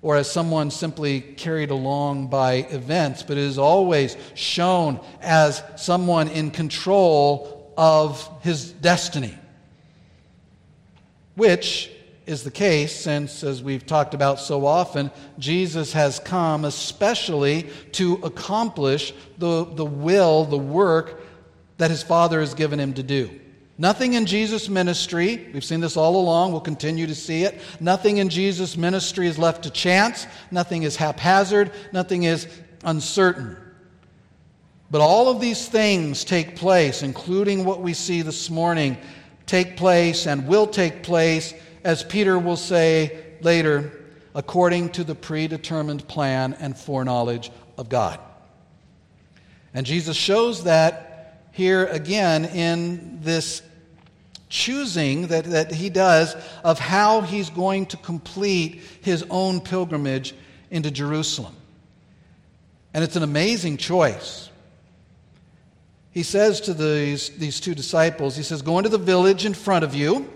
or 0.00 0.16
as 0.16 0.30
someone 0.30 0.70
simply 0.70 1.20
carried 1.20 1.70
along 1.70 2.28
by 2.28 2.54
events, 2.70 3.22
but 3.22 3.36
it 3.36 3.42
is 3.42 3.58
always 3.58 4.16
shown 4.34 5.00
as 5.20 5.62
someone 5.76 6.28
in 6.28 6.50
control 6.50 7.72
of 7.76 8.28
his 8.42 8.70
destiny. 8.72 9.36
Which 11.34 11.90
is 12.26 12.44
the 12.44 12.50
case 12.50 12.94
since, 12.94 13.42
as 13.42 13.62
we've 13.62 13.86
talked 13.86 14.14
about 14.14 14.38
so 14.38 14.66
often, 14.66 15.10
Jesus 15.38 15.94
has 15.94 16.18
come 16.20 16.64
especially 16.64 17.68
to 17.92 18.14
accomplish 18.22 19.12
the, 19.38 19.64
the 19.64 19.84
will, 19.84 20.44
the 20.44 20.58
work 20.58 21.22
that 21.78 21.90
his 21.90 22.02
Father 22.02 22.40
has 22.40 22.54
given 22.54 22.78
him 22.78 22.94
to 22.94 23.02
do. 23.02 23.40
Nothing 23.80 24.14
in 24.14 24.26
Jesus' 24.26 24.68
ministry, 24.68 25.48
we've 25.54 25.64
seen 25.64 25.78
this 25.78 25.96
all 25.96 26.16
along, 26.16 26.50
we'll 26.50 26.60
continue 26.60 27.06
to 27.06 27.14
see 27.14 27.44
it. 27.44 27.60
Nothing 27.78 28.16
in 28.16 28.28
Jesus' 28.28 28.76
ministry 28.76 29.28
is 29.28 29.38
left 29.38 29.62
to 29.62 29.70
chance, 29.70 30.26
nothing 30.50 30.82
is 30.82 30.96
haphazard, 30.96 31.70
nothing 31.92 32.24
is 32.24 32.48
uncertain. 32.82 33.56
But 34.90 35.00
all 35.00 35.28
of 35.28 35.40
these 35.40 35.68
things 35.68 36.24
take 36.24 36.56
place, 36.56 37.04
including 37.04 37.64
what 37.64 37.80
we 37.80 37.94
see 37.94 38.22
this 38.22 38.50
morning, 38.50 38.98
take 39.46 39.76
place 39.76 40.26
and 40.26 40.48
will 40.48 40.66
take 40.66 41.04
place, 41.04 41.54
as 41.84 42.02
Peter 42.02 42.36
will 42.36 42.56
say 42.56 43.36
later, 43.42 43.92
according 44.34 44.88
to 44.90 45.04
the 45.04 45.14
predetermined 45.14 46.08
plan 46.08 46.56
and 46.58 46.76
foreknowledge 46.76 47.52
of 47.76 47.88
God. 47.88 48.18
And 49.72 49.86
Jesus 49.86 50.16
shows 50.16 50.64
that 50.64 51.44
here 51.52 51.86
again 51.86 52.44
in 52.46 53.20
this 53.20 53.62
choosing 54.48 55.28
that, 55.28 55.44
that 55.44 55.72
he 55.72 55.90
does 55.90 56.34
of 56.64 56.78
how 56.78 57.20
he's 57.20 57.50
going 57.50 57.86
to 57.86 57.96
complete 57.98 58.80
his 59.02 59.24
own 59.30 59.60
pilgrimage 59.60 60.34
into 60.70 60.90
Jerusalem. 60.90 61.54
And 62.94 63.04
it's 63.04 63.16
an 63.16 63.22
amazing 63.22 63.76
choice. 63.76 64.50
He 66.10 66.22
says 66.22 66.60
to 66.62 66.74
these, 66.74 67.30
these 67.30 67.60
two 67.60 67.74
disciples, 67.74 68.36
he 68.36 68.42
says, 68.42 68.62
Go 68.62 68.78
into 68.78 68.90
the 68.90 68.98
village 68.98 69.44
in 69.44 69.54
front 69.54 69.84
of 69.84 69.94
you. 69.94 70.28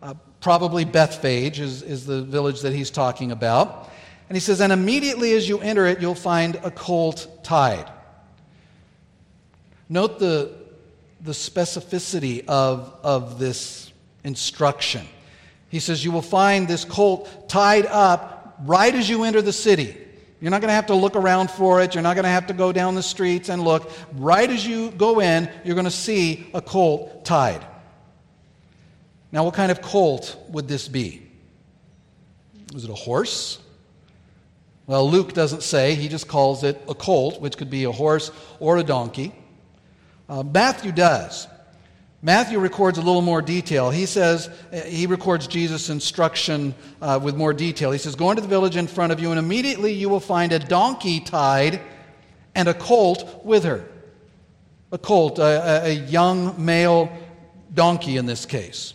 Uh, 0.00 0.14
probably 0.40 0.84
Bethphage 0.84 1.60
is, 1.60 1.82
is 1.82 2.06
the 2.06 2.22
village 2.22 2.62
that 2.62 2.72
he's 2.72 2.90
talking 2.90 3.32
about. 3.32 3.90
And 4.28 4.36
he 4.36 4.40
says, 4.40 4.60
And 4.60 4.72
immediately 4.72 5.32
as 5.34 5.48
you 5.48 5.58
enter 5.58 5.86
it, 5.86 6.00
you'll 6.00 6.14
find 6.14 6.56
a 6.62 6.70
colt 6.70 7.40
tied. 7.42 7.90
Note 9.88 10.18
the, 10.18 10.52
the 11.20 11.32
specificity 11.32 12.44
of, 12.46 12.94
of 13.02 13.38
this 13.38 13.92
instruction. 14.24 15.06
He 15.68 15.80
says, 15.80 16.04
You 16.04 16.12
will 16.12 16.22
find 16.22 16.66
this 16.68 16.84
colt 16.84 17.48
tied 17.48 17.86
up 17.86 18.56
right 18.64 18.94
as 18.94 19.08
you 19.08 19.24
enter 19.24 19.42
the 19.42 19.52
city. 19.52 19.96
You're 20.40 20.52
not 20.52 20.60
going 20.60 20.68
to 20.68 20.74
have 20.74 20.86
to 20.86 20.94
look 20.94 21.16
around 21.16 21.50
for 21.50 21.82
it. 21.82 21.94
You're 21.94 22.02
not 22.02 22.14
going 22.14 22.24
to 22.24 22.30
have 22.30 22.46
to 22.46 22.54
go 22.54 22.70
down 22.70 22.94
the 22.94 23.02
streets 23.02 23.48
and 23.48 23.62
look. 23.62 23.90
Right 24.14 24.48
as 24.48 24.64
you 24.64 24.92
go 24.92 25.20
in, 25.20 25.50
you're 25.64 25.74
going 25.74 25.84
to 25.84 25.90
see 25.90 26.48
a 26.54 26.62
colt 26.62 27.24
tied. 27.24 27.64
Now, 29.32 29.44
what 29.44 29.54
kind 29.54 29.72
of 29.72 29.82
colt 29.82 30.36
would 30.50 30.68
this 30.68 30.86
be? 30.86 31.22
Was 32.72 32.84
it 32.84 32.90
a 32.90 32.94
horse? 32.94 33.58
Well, 34.86 35.10
Luke 35.10 35.34
doesn't 35.34 35.62
say. 35.62 35.94
He 35.94 36.08
just 36.08 36.28
calls 36.28 36.64
it 36.64 36.80
a 36.88 36.94
colt, 36.94 37.40
which 37.40 37.58
could 37.58 37.68
be 37.68 37.84
a 37.84 37.92
horse 37.92 38.30
or 38.60 38.78
a 38.78 38.82
donkey. 38.82 39.34
Uh, 40.28 40.42
Matthew 40.42 40.92
does. 40.92 41.48
Matthew 42.20 42.58
records 42.58 42.98
a 42.98 43.00
little 43.00 43.22
more 43.22 43.40
detail. 43.40 43.90
He 43.90 44.04
says, 44.04 44.50
he 44.86 45.06
records 45.06 45.46
Jesus' 45.46 45.88
instruction 45.88 46.74
uh, 47.00 47.20
with 47.22 47.36
more 47.36 47.54
detail. 47.54 47.92
He 47.92 47.98
says, 47.98 48.16
Go 48.16 48.30
into 48.30 48.42
the 48.42 48.48
village 48.48 48.76
in 48.76 48.88
front 48.88 49.12
of 49.12 49.20
you, 49.20 49.30
and 49.30 49.38
immediately 49.38 49.92
you 49.92 50.08
will 50.08 50.20
find 50.20 50.52
a 50.52 50.58
donkey 50.58 51.20
tied 51.20 51.80
and 52.56 52.68
a 52.68 52.74
colt 52.74 53.44
with 53.44 53.62
her. 53.64 53.88
A 54.90 54.98
colt, 54.98 55.38
a, 55.38 55.86
a 55.86 55.92
young 55.92 56.64
male 56.64 57.12
donkey 57.72 58.16
in 58.16 58.26
this 58.26 58.46
case. 58.46 58.94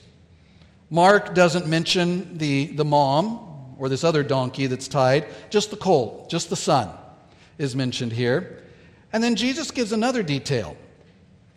Mark 0.89 1.33
doesn't 1.33 1.65
mention 1.65 2.37
the, 2.37 2.67
the 2.67 2.85
mom 2.85 3.75
or 3.77 3.87
this 3.87 4.03
other 4.03 4.21
donkey 4.21 4.67
that's 4.67 4.87
tied, 4.87 5.27
just 5.49 5.71
the 5.71 5.77
colt, 5.77 6.29
just 6.29 6.49
the 6.49 6.55
son 6.55 6.89
is 7.57 7.75
mentioned 7.75 8.11
here. 8.11 8.63
And 9.13 9.23
then 9.23 9.35
Jesus 9.35 9.71
gives 9.71 9.91
another 9.93 10.23
detail 10.23 10.75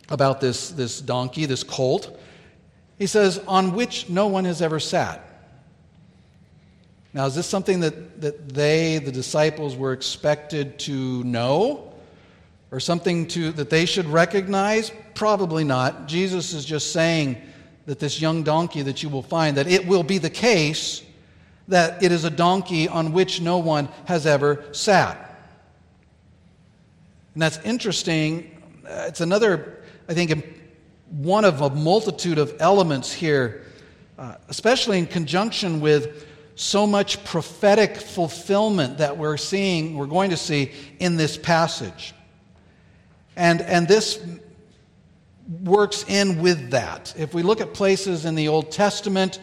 about 0.09 0.41
this, 0.41 0.69
this 0.69 1.01
donkey, 1.01 1.45
this 1.45 1.63
colt. 1.63 2.17
He 2.97 3.07
says, 3.07 3.39
on 3.47 3.73
which 3.73 4.09
no 4.09 4.27
one 4.27 4.45
has 4.45 4.61
ever 4.61 4.79
sat. 4.79 5.23
Now, 7.13 7.25
is 7.25 7.35
this 7.35 7.47
something 7.47 7.79
that, 7.81 8.21
that 8.21 8.49
they, 8.49 8.99
the 8.99 9.11
disciples, 9.11 9.75
were 9.75 9.93
expected 9.93 10.79
to 10.79 11.23
know? 11.23 11.93
Or 12.69 12.79
something 12.79 13.27
to, 13.29 13.51
that 13.53 13.69
they 13.69 13.85
should 13.85 14.05
recognize? 14.07 14.91
Probably 15.13 15.63
not. 15.63 16.07
Jesus 16.07 16.53
is 16.53 16.65
just 16.65 16.91
saying 16.91 17.41
that 17.85 17.99
this 17.99 18.19
young 18.19 18.43
donkey 18.43 18.81
that 18.81 19.01
you 19.01 19.09
will 19.09 19.23
find, 19.23 19.55
that 19.57 19.67
it 19.67 19.87
will 19.87 20.03
be 20.03 20.17
the 20.17 20.29
case 20.29 21.01
that 21.69 22.01
it 22.03 22.11
is 22.11 22.23
a 22.23 22.29
donkey 22.29 22.87
on 22.87 23.13
which 23.13 23.41
no 23.41 23.57
one 23.57 23.89
has 24.05 24.25
ever 24.25 24.63
sat. 24.71 25.39
And 27.33 27.41
that's 27.41 27.57
interesting. 27.59 28.51
It's 28.85 29.21
another 29.21 29.76
I 30.09 30.13
think, 30.13 30.55
one 31.09 31.45
of 31.45 31.61
a 31.61 31.69
multitude 31.69 32.37
of 32.37 32.55
elements 32.59 33.11
here, 33.11 33.63
uh, 34.17 34.35
especially 34.49 34.99
in 34.99 35.05
conjunction 35.05 35.79
with 35.79 36.25
so 36.55 36.87
much 36.87 37.23
prophetic 37.23 37.97
fulfillment 37.97 38.97
that 38.97 39.17
we're 39.17 39.37
seeing, 39.37 39.95
we're 39.95 40.07
going 40.07 40.31
to 40.31 40.37
see 40.37 40.71
in 40.99 41.15
this 41.15 41.37
passage. 41.37 42.13
And, 43.35 43.61
and 43.61 43.87
this 43.87 44.19
works 45.63 46.03
in 46.07 46.41
with 46.41 46.71
that. 46.71 47.13
If 47.17 47.33
we 47.33 47.43
look 47.43 47.61
at 47.61 47.73
places 47.73 48.25
in 48.25 48.35
the 48.35 48.47
Old 48.47 48.71
Testament, 48.71 49.39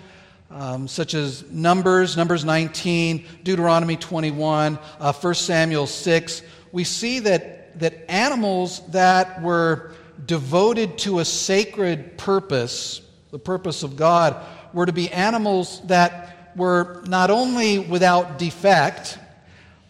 um, 0.51 0.89
such 0.89 1.15
as 1.15 1.49
Numbers, 1.51 2.17
Numbers 2.17 2.45
19, 2.45 3.25
Deuteronomy 3.43 3.97
21, 3.97 4.79
uh, 4.99 5.13
1 5.13 5.35
Samuel 5.35 5.87
6, 5.87 6.43
we 6.73 6.85
see 6.85 7.21
that, 7.21 7.79
that 7.79 8.11
animals 8.11 8.81
that 8.89 9.41
were 9.41 9.93
devoted 10.27 10.99
to 10.99 11.19
a 11.19 11.25
sacred 11.25 12.17
purpose, 12.19 13.01
the 13.31 13.39
purpose 13.39 13.83
of 13.83 13.97
God, 13.97 14.37
were 14.73 14.87
to 14.87 14.93
be 14.93 15.11
animals 15.11 15.81
that 15.87 16.53
were 16.57 17.03
not 17.07 17.31
only 17.31 17.79
without 17.79 18.39
defect, 18.39 19.19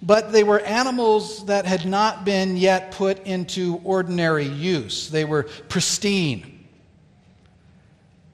but 0.03 0.33
they 0.33 0.45
were 0.45 0.61
animals 0.61 1.47
that 1.47 1.65
had 1.65 1.87
not 1.87 2.25
been 2.25 2.57
yet 2.57 2.91
put 2.91 3.25
into 3.27 3.81
ordinary 3.85 4.47
use. 4.47 5.09
They 5.09 5.25
were 5.25 5.45
pristine. 5.69 6.67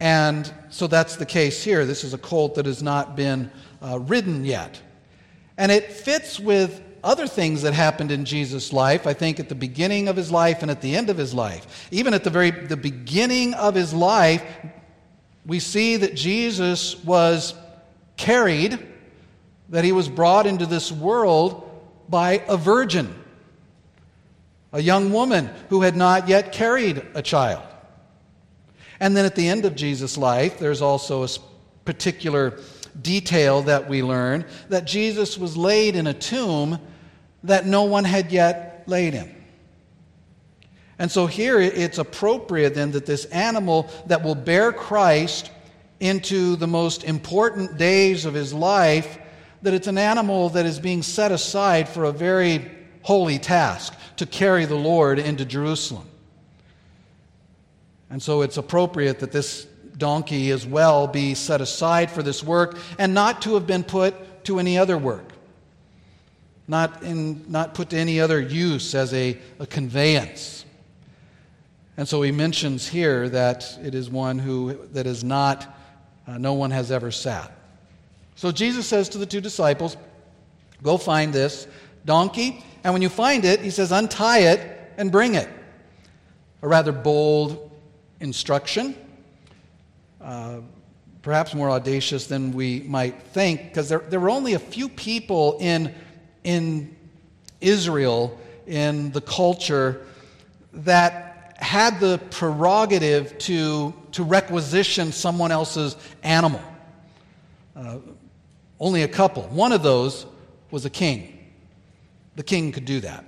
And 0.00 0.52
so 0.70 0.86
that's 0.86 1.16
the 1.16 1.26
case 1.26 1.62
here. 1.62 1.84
This 1.84 2.04
is 2.04 2.14
a 2.14 2.18
colt 2.18 2.56
that 2.56 2.66
has 2.66 2.82
not 2.82 3.14
been 3.14 3.50
uh, 3.82 4.00
ridden 4.00 4.44
yet. 4.44 4.80
And 5.56 5.70
it 5.70 5.92
fits 5.92 6.40
with 6.40 6.82
other 7.02 7.26
things 7.26 7.62
that 7.62 7.74
happened 7.74 8.10
in 8.10 8.24
Jesus' 8.24 8.72
life, 8.72 9.06
I 9.06 9.14
think 9.14 9.40
at 9.40 9.48
the 9.48 9.54
beginning 9.54 10.08
of 10.08 10.16
his 10.16 10.30
life 10.30 10.62
and 10.62 10.70
at 10.70 10.80
the 10.80 10.96
end 10.96 11.10
of 11.10 11.16
his 11.16 11.34
life. 11.34 11.88
Even 11.90 12.14
at 12.14 12.24
the 12.24 12.30
very 12.30 12.50
the 12.50 12.76
beginning 12.76 13.54
of 13.54 13.74
his 13.74 13.92
life, 13.94 14.42
we 15.46 15.58
see 15.60 15.96
that 15.96 16.14
Jesus 16.14 17.02
was 17.04 17.54
carried, 18.16 18.78
that 19.70 19.84
he 19.84 19.92
was 19.92 20.08
brought 20.08 20.46
into 20.46 20.66
this 20.66 20.92
world 20.92 21.66
by 22.08 22.42
a 22.48 22.56
virgin, 22.56 23.14
a 24.72 24.80
young 24.80 25.12
woman 25.12 25.50
who 25.68 25.82
had 25.82 25.96
not 25.96 26.28
yet 26.28 26.52
carried 26.52 27.02
a 27.14 27.22
child. 27.22 27.62
And 28.98 29.16
then 29.16 29.24
at 29.24 29.34
the 29.34 29.48
end 29.48 29.64
of 29.64 29.74
Jesus' 29.74 30.18
life, 30.18 30.58
there's 30.58 30.82
also 30.82 31.24
a 31.24 31.28
particular 31.86 32.58
detail 33.00 33.62
that 33.62 33.88
we 33.88 34.02
learn 34.02 34.44
that 34.68 34.86
Jesus 34.86 35.36
was 35.38 35.56
laid 35.56 35.96
in 35.96 36.06
a 36.06 36.14
tomb 36.14 36.78
that 37.44 37.66
no 37.66 37.84
one 37.84 38.04
had 38.04 38.32
yet 38.32 38.84
laid 38.86 39.14
in. 39.14 39.34
And 40.98 41.10
so 41.10 41.26
here 41.26 41.58
it's 41.58 41.96
appropriate 41.96 42.74
then 42.74 42.92
that 42.92 43.06
this 43.06 43.24
animal 43.26 43.88
that 44.06 44.22
will 44.22 44.34
bear 44.34 44.72
Christ 44.72 45.50
into 45.98 46.56
the 46.56 46.66
most 46.66 47.04
important 47.04 47.78
days 47.78 48.26
of 48.26 48.34
his 48.34 48.52
life, 48.52 49.18
that 49.62 49.72
it's 49.72 49.86
an 49.86 49.98
animal 49.98 50.50
that 50.50 50.66
is 50.66 50.78
being 50.78 51.02
set 51.02 51.32
aside 51.32 51.88
for 51.88 52.04
a 52.04 52.12
very 52.12 52.70
holy 53.02 53.38
task 53.38 53.94
to 54.16 54.26
carry 54.26 54.66
the 54.66 54.74
Lord 54.74 55.18
into 55.18 55.44
Jerusalem. 55.46 56.06
And 58.10 58.22
so 58.22 58.42
it's 58.42 58.56
appropriate 58.56 59.20
that 59.20 59.32
this 59.32 59.66
donkey 60.00 60.50
as 60.50 60.66
well 60.66 61.06
be 61.06 61.34
set 61.34 61.60
aside 61.60 62.10
for 62.10 62.24
this 62.24 62.42
work 62.42 62.76
and 62.98 63.14
not 63.14 63.42
to 63.42 63.54
have 63.54 63.68
been 63.68 63.84
put 63.84 64.44
to 64.46 64.58
any 64.58 64.76
other 64.76 64.98
work, 64.98 65.32
not, 66.66 67.04
in, 67.04 67.44
not 67.48 67.74
put 67.74 67.90
to 67.90 67.96
any 67.96 68.20
other 68.20 68.40
use 68.40 68.96
as 68.96 69.14
a, 69.14 69.38
a 69.60 69.66
conveyance. 69.66 70.64
And 71.96 72.08
so 72.08 72.22
he 72.22 72.32
mentions 72.32 72.88
here 72.88 73.28
that 73.28 73.78
it 73.82 73.94
is 73.94 74.10
one 74.10 74.40
who 74.40 74.88
that 74.92 75.06
is 75.06 75.22
not, 75.22 75.72
uh, 76.26 76.38
no 76.38 76.54
one 76.54 76.72
has 76.72 76.90
ever 76.90 77.12
sat. 77.12 77.52
So 78.34 78.50
Jesus 78.50 78.86
says 78.86 79.08
to 79.10 79.18
the 79.18 79.26
two 79.26 79.40
disciples, 79.40 79.96
Go 80.82 80.96
find 80.96 81.32
this 81.32 81.66
donkey, 82.04 82.64
and 82.84 82.92
when 82.92 83.02
you 83.02 83.08
find 83.08 83.44
it, 83.44 83.60
he 83.60 83.70
says, 83.70 83.92
untie 83.92 84.40
it 84.40 84.92
and 84.96 85.12
bring 85.12 85.34
it. 85.34 85.48
A 86.62 86.68
rather 86.68 86.92
bold 86.92 87.70
instruction, 88.20 88.94
uh, 90.20 90.60
perhaps 91.22 91.54
more 91.54 91.70
audacious 91.70 92.26
than 92.26 92.52
we 92.52 92.80
might 92.80 93.22
think, 93.22 93.64
because 93.64 93.88
there, 93.88 94.00
there 94.08 94.20
were 94.20 94.30
only 94.30 94.54
a 94.54 94.58
few 94.58 94.88
people 94.88 95.56
in, 95.60 95.94
in 96.44 96.96
Israel, 97.60 98.38
in 98.66 99.12
the 99.12 99.20
culture, 99.20 100.06
that 100.72 101.54
had 101.58 102.00
the 102.00 102.18
prerogative 102.30 103.36
to, 103.38 103.92
to 104.12 104.22
requisition 104.22 105.12
someone 105.12 105.52
else's 105.52 105.96
animal. 106.22 106.62
Uh, 107.76 107.98
only 108.78 109.02
a 109.02 109.08
couple. 109.08 109.42
One 109.44 109.72
of 109.72 109.82
those 109.82 110.26
was 110.70 110.86
a 110.86 110.90
king. 110.90 111.36
The 112.36 112.42
king 112.42 112.72
could 112.72 112.86
do 112.86 113.00
that. 113.00 113.24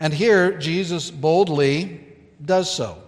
And 0.00 0.12
here, 0.12 0.58
Jesus 0.58 1.10
boldly 1.10 2.00
does 2.44 2.72
so. 2.72 3.03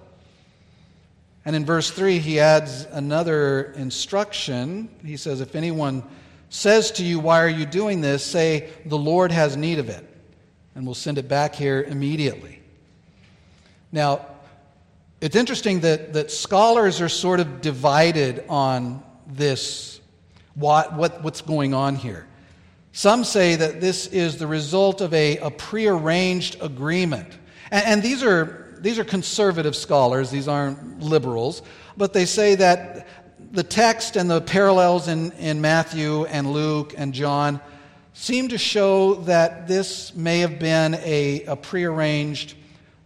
And 1.47 1.55
in 1.55 1.65
verse 1.65 1.93
3, 1.93 2.19
he 2.19 2.41
adds 2.41 2.87
another 2.91 3.73
instruction. 3.77 4.91
He 5.05 5.17
says, 5.17 5.41
If 5.41 5.55
anyone 5.55 6.03
says 6.51 6.91
to 6.93 7.05
you, 7.05 7.21
Why 7.21 7.41
are 7.41 7.49
you 7.49 7.65
doing 7.65 8.01
this? 8.01 8.25
say, 8.25 8.69
The 8.85 8.99
Lord 8.99 9.31
has 9.31 9.57
need 9.57 9.79
of 9.79 9.89
it. 9.89 10.05
And 10.75 10.85
we'll 10.85 10.97
send 10.97 11.19
it 11.19 11.29
back 11.29 11.55
here 11.55 11.85
immediately. 11.85 12.61
Now, 13.93 14.27
it's 15.21 15.37
interesting 15.37 15.81
that, 15.81 16.15
that 16.15 16.33
scholars 16.33 17.01
are 17.01 17.09
sort 17.09 17.39
of 17.39 17.61
divided 17.61 18.45
on 18.49 19.05
this, 19.29 20.01
what, 20.55 20.95
what, 20.95 21.23
what's 21.23 21.43
going 21.43 21.75
on 21.75 21.95
here. 21.95 22.27
Some 22.91 23.23
say 23.23 23.55
that 23.55 23.81
this 23.81 24.09
is 24.09 24.39
the 24.39 24.49
result 24.49 25.01
of 25.01 25.15
a, 25.15 25.39
a 25.39 25.53
prearranged 25.53 26.57
agreement. 26.61 27.29
And, 27.71 27.87
and 27.87 28.03
these, 28.03 28.25
are, 28.25 28.66
these 28.87 29.01
are 29.01 29.05
conservative 29.05 29.75
scholars, 29.75 30.31
these 30.31 30.47
aren't 30.47 31.01
liberals, 31.03 31.61
but 31.97 32.13
they 32.13 32.25
say 32.25 32.55
that 32.55 33.09
the 33.51 33.65
text 33.65 34.15
and 34.15 34.31
the 34.31 34.41
parallels 34.41 35.09
in, 35.09 35.33
in 35.33 35.61
Matthew 35.61 36.25
and 36.27 36.53
Luke 36.53 36.95
and 36.97 37.13
John 37.13 37.61
seem 38.13 38.47
to 38.51 38.59
show 38.59 39.17
that 39.25 39.67
this 39.67 40.15
may 40.15 40.39
have 40.39 40.61
been 40.61 40.95
a, 41.03 41.43
a 41.47 41.57
prearranged 41.57 42.55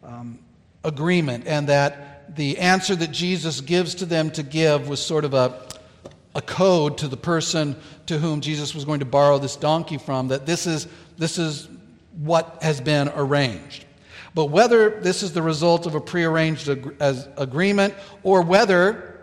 um, 0.05 0.39
agreement, 0.85 1.47
and 1.47 1.71
that 1.71 2.37
the 2.37 2.59
answer 2.59 2.95
that 2.95 3.11
Jesus 3.11 3.63
gives 3.63 3.95
to 3.95 4.05
them 4.05 4.31
to 4.33 4.43
give 4.43 4.87
was 4.87 5.01
sort 5.01 5.25
of 5.25 5.33
a, 5.33 5.63
a 6.35 6.43
code 6.43 6.99
to 6.99 7.09
the 7.09 7.17
person 7.17 7.75
to 8.05 8.19
whom 8.19 8.43
Jesus 8.43 8.75
was 8.75 8.85
going 8.85 9.01
to 9.01 9.07
borrow 9.07 9.39
this 9.39 9.57
donkey 9.57 9.97
from, 9.97 10.29
that 10.29 10.45
this 10.45 10.67
is, 10.67 10.87
this 11.17 11.39
is 11.39 11.71
what 12.19 12.59
has 12.61 12.83
been 12.83 13.11
arranged. 13.15 13.87
But 14.35 14.47
whether 14.47 15.01
this 15.01 15.23
is 15.23 15.33
the 15.33 15.43
result 15.43 15.87
of 15.87 15.95
a 15.95 16.01
prearranged 16.01 16.69
ag- 16.69 17.29
agreement 17.37 17.95
or 18.23 18.43
whether, 18.43 19.21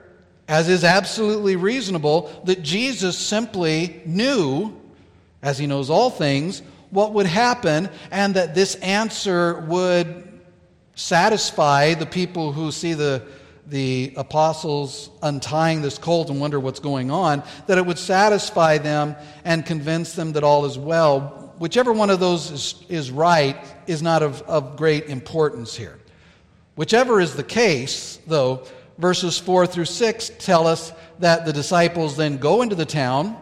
as 0.48 0.68
is 0.68 0.84
absolutely 0.84 1.56
reasonable, 1.56 2.42
that 2.46 2.62
Jesus 2.62 3.18
simply 3.18 4.02
knew, 4.06 4.74
as 5.42 5.58
he 5.58 5.68
knows 5.68 5.90
all 5.90 6.10
things, 6.10 6.62
what 6.90 7.14
would 7.14 7.26
happen 7.26 7.90
and 8.12 8.36
that 8.36 8.56
this 8.56 8.76
answer 8.76 9.60
would 9.62 10.28
satisfy 10.96 11.94
the 11.94 12.06
people 12.06 12.52
who 12.52 12.72
see 12.72 12.94
the, 12.94 13.22
the 13.68 14.14
apostles 14.18 15.10
untying 15.22 15.82
this 15.82 15.98
colt 15.98 16.30
and 16.30 16.42
wonder 16.42 16.60
what's 16.60 16.80
going 16.80 17.12
on, 17.12 17.44
that 17.68 17.78
it 17.78 17.86
would 17.86 18.00
satisfy 18.00 18.78
them 18.78 19.16
and 19.46 19.66
convince 19.66 20.14
them 20.14 20.34
that 20.34 20.44
all 20.44 20.66
is 20.66 20.78
well. 20.78 21.47
Whichever 21.58 21.92
one 21.92 22.10
of 22.10 22.20
those 22.20 22.52
is, 22.52 22.84
is 22.88 23.12
right 23.12 23.58
is 23.88 24.02
not 24.02 24.22
of, 24.22 24.42
of 24.44 24.78
great 24.78 25.06
importance 25.06 25.76
here. 25.76 25.98
Whichever 26.76 27.20
is 27.20 27.36
the 27.36 27.44
case, 27.44 28.20
though, 28.28 28.64
verses 28.98 29.40
4 29.40 29.66
through 29.66 29.86
6 29.86 30.32
tell 30.40 30.68
us 30.68 30.94
that 31.20 31.46
the 31.46 31.54
disciples 31.54 32.16
then 32.16 32.38
go 32.38 32.62
into 32.62 32.76
the 32.76 32.86
town, 32.86 33.36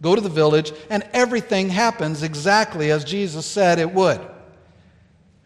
go 0.00 0.14
to 0.14 0.20
the 0.20 0.30
village, 0.30 0.72
and 0.88 1.06
everything 1.12 1.68
happens 1.68 2.22
exactly 2.22 2.90
as 2.90 3.04
Jesus 3.04 3.44
said 3.44 3.78
it 3.78 3.92
would. 3.92 4.20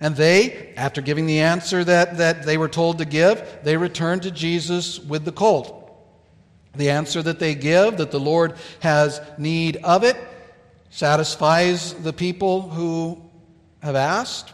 And 0.01 0.15
they, 0.15 0.73
after 0.77 1.01
giving 1.01 1.27
the 1.27 1.41
answer 1.41 1.83
that, 1.83 2.19
that 2.19 2.45
they 2.45 2.57
were 2.57 2.69
told 2.69 2.99
to 2.99 3.05
give, 3.05 3.59
they 3.65 3.77
return 3.77 4.21
to 4.21 4.31
Jesus 4.31 5.01
with 5.01 5.25
the 5.25 5.33
colt. 5.33 5.75
The 6.77 6.91
answer 6.91 7.21
that 7.23 7.41
they 7.41 7.57
give, 7.57 7.97
that 7.97 8.13
the 8.13 8.21
Lord 8.21 8.55
has 8.79 9.21
need 9.39 9.79
of 9.79 10.05
it, 10.05 10.17
satisfies 10.91 11.95
the 11.95 12.13
people 12.13 12.63
who 12.63 13.23
have 13.83 13.97
asked. 13.97 14.53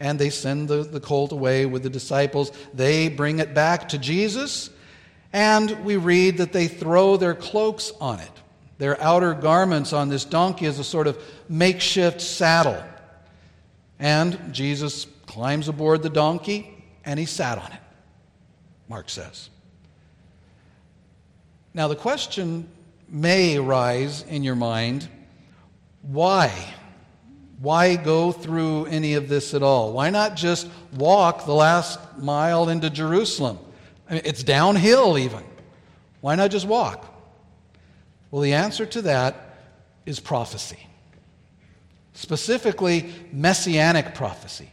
And 0.00 0.18
they 0.18 0.30
send 0.30 0.68
the, 0.68 0.82
the 0.82 1.00
colt 1.00 1.32
away 1.32 1.66
with 1.66 1.82
the 1.82 1.90
disciples. 1.90 2.52
They 2.74 3.08
bring 3.08 3.38
it 3.38 3.54
back 3.54 3.90
to 3.90 3.98
Jesus. 3.98 4.70
And 5.32 5.84
we 5.84 5.96
read 5.96 6.38
that 6.38 6.52
they 6.52 6.68
throw 6.68 7.16
their 7.16 7.34
cloaks 7.34 7.92
on 8.00 8.20
it, 8.20 8.30
their 8.78 9.00
outer 9.00 9.34
garments 9.34 9.92
on 9.92 10.08
this 10.08 10.24
donkey 10.24 10.66
as 10.66 10.78
a 10.78 10.84
sort 10.84 11.06
of 11.06 11.22
makeshift 11.48 12.20
saddle. 12.20 12.82
And 13.98 14.52
Jesus 14.52 15.06
climbs 15.26 15.68
aboard 15.68 16.02
the 16.02 16.10
donkey 16.10 16.70
and 17.04 17.18
he 17.18 17.26
sat 17.26 17.58
on 17.58 17.70
it, 17.72 17.80
Mark 18.88 19.08
says. 19.08 19.50
Now, 21.72 21.88
the 21.88 21.96
question 21.96 22.68
may 23.14 23.56
arise 23.56 24.22
in 24.28 24.42
your 24.42 24.56
mind 24.56 25.08
why? 26.02 26.52
Why 27.60 27.96
go 27.96 28.30
through 28.30 28.86
any 28.86 29.14
of 29.14 29.26
this 29.30 29.54
at 29.54 29.62
all? 29.62 29.94
Why 29.94 30.10
not 30.10 30.36
just 30.36 30.68
walk 30.92 31.46
the 31.46 31.54
last 31.54 31.98
mile 32.18 32.68
into 32.68 32.90
Jerusalem? 32.90 33.58
I 34.10 34.14
mean, 34.14 34.22
it's 34.26 34.42
downhill, 34.42 35.16
even. 35.16 35.42
Why 36.20 36.34
not 36.34 36.50
just 36.50 36.66
walk? 36.66 37.10
Well, 38.30 38.42
the 38.42 38.52
answer 38.52 38.84
to 38.84 39.02
that 39.02 39.56
is 40.04 40.20
prophecy 40.20 40.86
specifically 42.14 43.12
messianic 43.32 44.14
prophecy. 44.14 44.70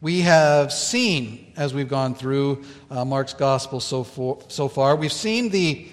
We 0.00 0.20
have 0.22 0.72
seen, 0.72 1.52
as 1.56 1.72
we've 1.72 1.88
gone 1.88 2.14
through 2.14 2.64
uh, 2.90 3.04
Mark's 3.04 3.32
gospel 3.32 3.80
so, 3.80 4.04
for, 4.04 4.38
so 4.48 4.68
far, 4.68 4.96
we've 4.96 5.12
seen 5.12 5.50
the, 5.50 5.88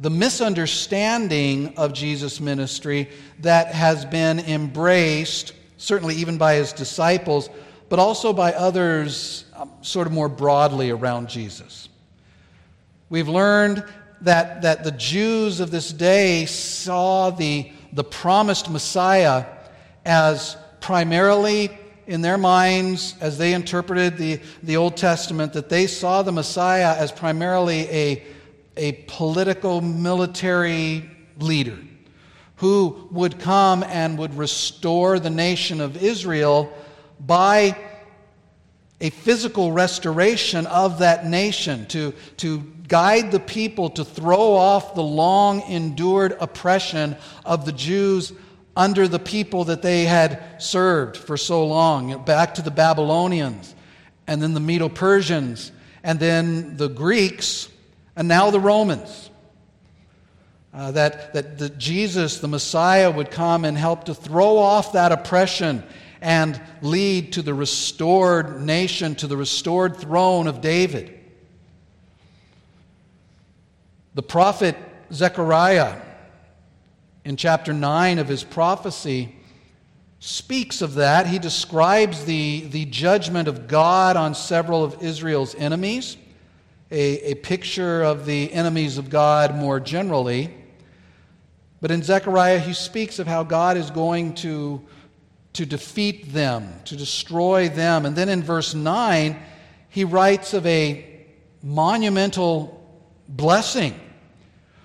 the 0.00 0.10
misunderstanding 0.10 1.76
of 1.76 1.92
Jesus' 1.92 2.40
ministry 2.40 3.08
that 3.40 3.68
has 3.68 4.04
been 4.04 4.40
embraced, 4.40 5.52
certainly 5.76 6.16
even 6.16 6.38
by 6.38 6.54
his 6.54 6.72
disciples, 6.72 7.48
but 7.88 7.98
also 7.98 8.32
by 8.32 8.52
others 8.52 9.44
um, 9.54 9.70
sort 9.82 10.06
of 10.06 10.12
more 10.12 10.28
broadly 10.28 10.90
around 10.90 11.28
Jesus. 11.28 11.88
We've 13.10 13.28
learned 13.28 13.84
that, 14.22 14.62
that 14.62 14.84
the 14.84 14.92
Jews 14.92 15.60
of 15.60 15.70
this 15.70 15.92
day 15.92 16.46
saw 16.46 17.30
the 17.30 17.70
the 17.92 18.04
promised 18.04 18.70
Messiah 18.70 19.46
as 20.04 20.56
primarily 20.80 21.70
in 22.06 22.22
their 22.22 22.38
minds, 22.38 23.14
as 23.20 23.38
they 23.38 23.54
interpreted 23.54 24.16
the, 24.16 24.40
the 24.62 24.76
Old 24.76 24.96
Testament, 24.96 25.52
that 25.52 25.68
they 25.68 25.86
saw 25.86 26.22
the 26.22 26.32
Messiah 26.32 26.96
as 26.96 27.12
primarily 27.12 27.88
a, 27.88 28.22
a 28.80 28.92
political 29.06 29.82
military 29.82 31.08
leader 31.38 31.76
who 32.56 33.08
would 33.10 33.38
come 33.38 33.82
and 33.82 34.18
would 34.18 34.34
restore 34.36 35.18
the 35.18 35.28
nation 35.28 35.82
of 35.82 36.02
Israel 36.02 36.72
by 37.20 37.76
a 39.02 39.10
physical 39.10 39.72
restoration 39.72 40.66
of 40.66 40.98
that 41.00 41.26
nation, 41.26 41.86
to, 41.86 42.14
to 42.38 42.60
guide 42.88 43.30
the 43.30 43.40
people 43.40 43.90
to 43.90 44.04
throw 44.04 44.54
off 44.54 44.94
the 44.94 45.02
long 45.02 45.60
endured 45.62 46.36
oppression 46.40 47.16
of 47.44 47.66
the 47.66 47.72
Jews 47.72 48.32
under 48.76 49.06
the 49.06 49.18
people 49.18 49.64
that 49.64 49.82
they 49.82 50.04
had 50.04 50.42
served 50.58 51.18
for 51.18 51.36
so 51.36 51.66
long, 51.66 52.24
back 52.24 52.54
to 52.54 52.62
the 52.62 52.70
Babylonians, 52.70 53.74
and 54.26 54.42
then 54.42 54.54
the 54.54 54.60
Medo 54.60 54.88
Persians, 54.88 55.70
and 56.02 56.18
then 56.18 56.78
the 56.78 56.88
Greeks, 56.88 57.68
and 58.16 58.28
now 58.28 58.50
the 58.50 58.60
Romans. 58.60 59.30
Uh, 60.72 60.92
that 60.92 61.32
that 61.32 61.78
Jesus, 61.78 62.38
the 62.38 62.46
Messiah, 62.46 63.10
would 63.10 63.32
come 63.32 63.64
and 63.64 63.76
help 63.76 64.04
to 64.04 64.14
throw 64.14 64.56
off 64.56 64.92
that 64.92 65.10
oppression 65.10 65.82
and 66.20 66.60
lead 66.82 67.32
to 67.32 67.42
the 67.42 67.54
restored 67.54 68.60
nation, 68.60 69.14
to 69.16 69.26
the 69.26 69.36
restored 69.36 69.96
throne 69.96 70.46
of 70.46 70.60
David. 70.60 71.18
The 74.14 74.22
prophet 74.22 74.76
Zechariah, 75.12 76.00
in 77.24 77.36
chapter 77.36 77.72
9 77.72 78.18
of 78.18 78.28
his 78.28 78.44
prophecy, 78.44 79.34
speaks 80.18 80.82
of 80.82 80.94
that. 80.94 81.26
He 81.26 81.38
describes 81.38 82.24
the, 82.24 82.66
the 82.70 82.84
judgment 82.86 83.48
of 83.48 83.66
God 83.66 84.16
on 84.16 84.34
several 84.34 84.84
of 84.84 85.02
Israel's 85.02 85.54
enemies, 85.54 86.16
a, 86.90 87.32
a 87.32 87.34
picture 87.34 88.02
of 88.02 88.26
the 88.26 88.52
enemies 88.52 88.98
of 88.98 89.10
God 89.10 89.54
more 89.54 89.80
generally. 89.80 90.54
But 91.80 91.90
in 91.90 92.02
Zechariah, 92.02 92.58
he 92.58 92.74
speaks 92.74 93.18
of 93.18 93.26
how 93.26 93.42
God 93.42 93.76
is 93.76 93.90
going 93.90 94.34
to 94.36 94.82
to 95.52 95.66
defeat 95.66 96.32
them, 96.32 96.72
to 96.84 96.96
destroy 96.96 97.68
them. 97.68 98.06
And 98.06 98.14
then 98.14 98.28
in 98.28 98.42
verse 98.42 98.74
9, 98.74 99.36
he 99.88 100.04
writes 100.04 100.54
of 100.54 100.64
a 100.66 101.04
monumental 101.62 102.76
blessing 103.28 103.98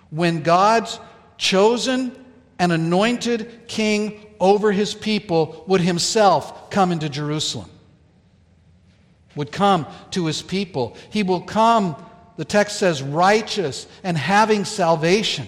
when 0.09 0.41
God's 0.41 0.99
chosen 1.37 2.25
and 2.57 2.71
anointed 2.71 3.67
king 3.67 4.25
over 4.39 4.71
his 4.71 4.93
people 4.93 5.63
would 5.67 5.81
himself 5.81 6.69
come 6.69 6.91
into 6.91 7.09
Jerusalem, 7.09 7.69
would 9.35 9.51
come 9.51 9.85
to 10.11 10.25
his 10.25 10.41
people. 10.41 10.95
He 11.09 11.23
will 11.23 11.41
come, 11.41 11.95
the 12.37 12.45
text 12.45 12.77
says, 12.77 13.01
righteous 13.01 13.87
and 14.03 14.17
having 14.17 14.65
salvation. 14.65 15.47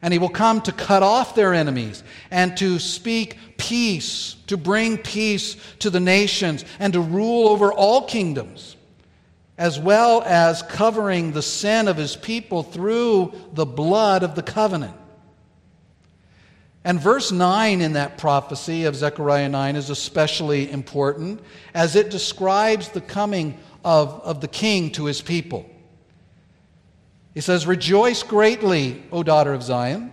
And 0.00 0.12
he 0.12 0.18
will 0.18 0.28
come 0.28 0.60
to 0.62 0.72
cut 0.72 1.02
off 1.02 1.34
their 1.34 1.54
enemies 1.54 2.02
and 2.30 2.56
to 2.56 2.78
speak 2.78 3.38
peace, 3.56 4.34
to 4.48 4.56
bring 4.56 4.98
peace 4.98 5.56
to 5.78 5.90
the 5.90 6.00
nations, 6.00 6.64
and 6.80 6.92
to 6.92 7.00
rule 7.00 7.48
over 7.48 7.72
all 7.72 8.06
kingdoms, 8.06 8.76
as 9.56 9.78
well 9.78 10.22
as 10.22 10.62
covering 10.62 11.30
the 11.30 11.42
sin 11.42 11.86
of 11.86 11.96
his 11.96 12.16
people 12.16 12.64
through 12.64 13.32
the 13.52 13.66
blood 13.66 14.24
of 14.24 14.34
the 14.34 14.42
covenant. 14.42 14.96
And 16.84 16.98
verse 16.98 17.30
9 17.30 17.80
in 17.80 17.92
that 17.92 18.18
prophecy 18.18 18.84
of 18.84 18.96
Zechariah 18.96 19.48
9 19.48 19.76
is 19.76 19.90
especially 19.90 20.70
important 20.70 21.40
as 21.74 21.94
it 21.94 22.10
describes 22.10 22.88
the 22.88 23.00
coming 23.00 23.58
of, 23.84 24.20
of 24.24 24.40
the 24.40 24.48
king 24.48 24.90
to 24.92 25.04
his 25.04 25.20
people. 25.20 25.68
He 27.34 27.40
says, 27.40 27.66
Rejoice 27.66 28.22
greatly, 28.22 29.02
O 29.12 29.22
daughter 29.22 29.54
of 29.54 29.62
Zion. 29.62 30.12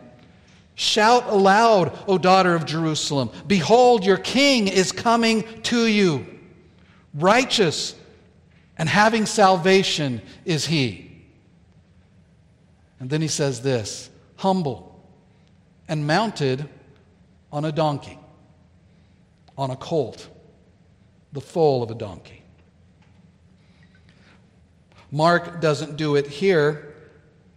Shout 0.76 1.26
aloud, 1.28 1.98
O 2.08 2.18
daughter 2.18 2.56
of 2.56 2.66
Jerusalem. 2.66 3.32
Behold, 3.48 4.06
your 4.06 4.18
king 4.18 4.68
is 4.68 4.92
coming 4.92 5.44
to 5.64 5.86
you. 5.88 6.26
Righteous 7.14 7.96
and 8.78 8.88
having 8.88 9.26
salvation 9.26 10.22
is 10.46 10.68
he. 10.68 11.12
And 13.00 13.10
then 13.10 13.22
he 13.22 13.28
says 13.28 13.62
this 13.62 14.10
humble 14.38 14.89
and 15.90 16.08
mounted 16.08 16.70
on 17.52 17.66
a 17.66 17.72
donkey, 17.74 18.18
on 19.58 19.72
a 19.72 19.76
colt, 19.76 20.30
the 21.34 21.42
foal 21.42 21.84
of 21.84 21.92
a 21.92 21.96
donkey. 21.96 22.42
Mark 25.12 25.60
doesn't 25.60 25.98
do 25.98 26.16
it 26.16 26.28
here 26.28 26.90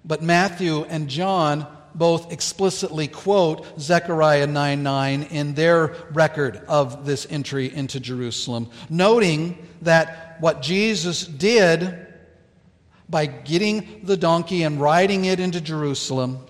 but 0.05 0.23
Matthew 0.23 0.85
and 0.85 1.09
John 1.09 1.67
both 1.95 2.33
explicitly 2.33 3.07
quote 3.07 3.79
Zechariah 3.79 4.47
9 4.47 4.83
9 4.83 5.23
in 5.25 5.55
their 5.55 5.95
record 6.13 6.63
of 6.67 7.05
this 7.05 7.27
entry 7.29 7.73
into 7.73 8.01
Jerusalem, 8.01 8.71
noting 8.89 9.59
that 9.83 10.39
what 10.41 10.63
Jesus 10.63 11.27
did 11.27 12.07
by 13.09 13.27
getting 13.27 14.01
the 14.05 14.17
donkey 14.17 14.63
and 14.63 14.81
riding 14.81 15.27
it 15.27 15.39
into 15.39 15.61
Jerusalem, 15.61 16.45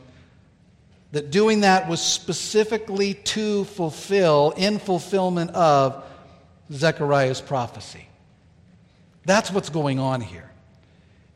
that 1.13 1.31
doing 1.31 1.61
that 1.61 1.89
was 1.89 2.01
specifically 2.01 3.15
to 3.15 3.65
fulfill, 3.65 4.53
in 4.57 4.79
fulfillment 4.79 5.51
of 5.53 6.05
Zechariah's 6.73 7.41
prophecy. 7.41 8.07
That's 9.25 9.51
what's 9.51 9.69
going 9.69 9.99
on 9.99 10.21
here. 10.23 10.51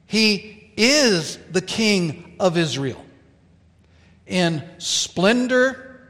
He 0.07 0.73
is 0.77 1.39
the 1.51 1.61
King 1.61 2.37
of 2.41 2.57
Israel 2.57 3.05
in 4.27 4.63
splendor 4.79 6.01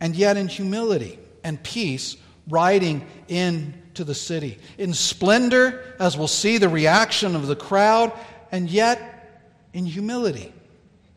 and 0.00 0.14
yet 0.14 0.36
in 0.36 0.48
humility 0.48 1.18
and 1.42 1.62
peace, 1.62 2.16
riding 2.48 3.06
into 3.28 4.04
the 4.04 4.14
city. 4.14 4.58
In 4.78 4.94
splendor, 4.94 5.94
as 5.98 6.16
we'll 6.16 6.28
see 6.28 6.58
the 6.58 6.68
reaction 6.68 7.34
of 7.34 7.46
the 7.46 7.56
crowd, 7.56 8.12
and 8.52 8.70
yet 8.70 9.46
in 9.72 9.86
humility 9.86 10.52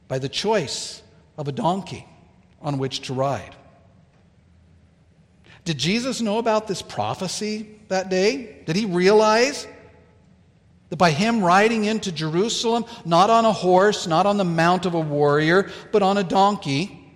by 0.08 0.20
the 0.20 0.30
choice 0.30 1.02
of 1.40 1.48
a 1.48 1.54
donkey 1.54 2.06
on 2.62 2.78
which 2.78 3.00
to 3.00 3.14
ride. 3.14 3.56
Did 5.64 5.78
Jesus 5.78 6.20
know 6.20 6.38
about 6.38 6.68
this 6.68 6.82
prophecy 6.82 7.80
that 7.88 8.10
day? 8.10 8.58
Did 8.66 8.76
he 8.76 8.86
realize 8.86 9.66
that 10.90 10.98
by 10.98 11.12
him 11.12 11.42
riding 11.42 11.86
into 11.86 12.12
Jerusalem, 12.12 12.84
not 13.06 13.30
on 13.30 13.46
a 13.46 13.54
horse, 13.54 14.06
not 14.06 14.26
on 14.26 14.36
the 14.36 14.44
mount 14.44 14.86
of 14.86 14.96
a 14.96 15.00
warrior, 15.00 15.72
but 15.94 16.02
on 16.02 16.18
a 16.18 16.24
donkey, 16.24 17.10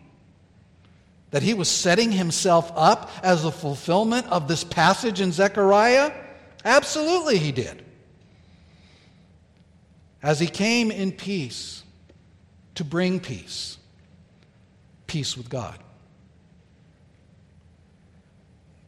that 1.32 1.44
he 1.44 1.54
was 1.54 1.68
setting 1.68 2.12
himself 2.12 2.72
up 2.76 3.12
as 3.24 3.44
a 3.44 3.52
fulfillment 3.52 4.26
of 4.28 4.48
this 4.48 4.64
passage 4.64 5.20
in 5.20 5.34
Zechariah? 5.34 6.14
Absolutely, 6.64 7.40
he 7.40 7.52
did. 7.52 7.84
As 10.22 10.40
he 10.40 10.48
came 10.48 10.92
in 10.92 11.12
peace 11.12 11.84
to 12.76 12.86
bring 12.86 13.20
peace, 13.20 13.80
peace 15.14 15.38
with 15.38 15.48
God. 15.48 15.78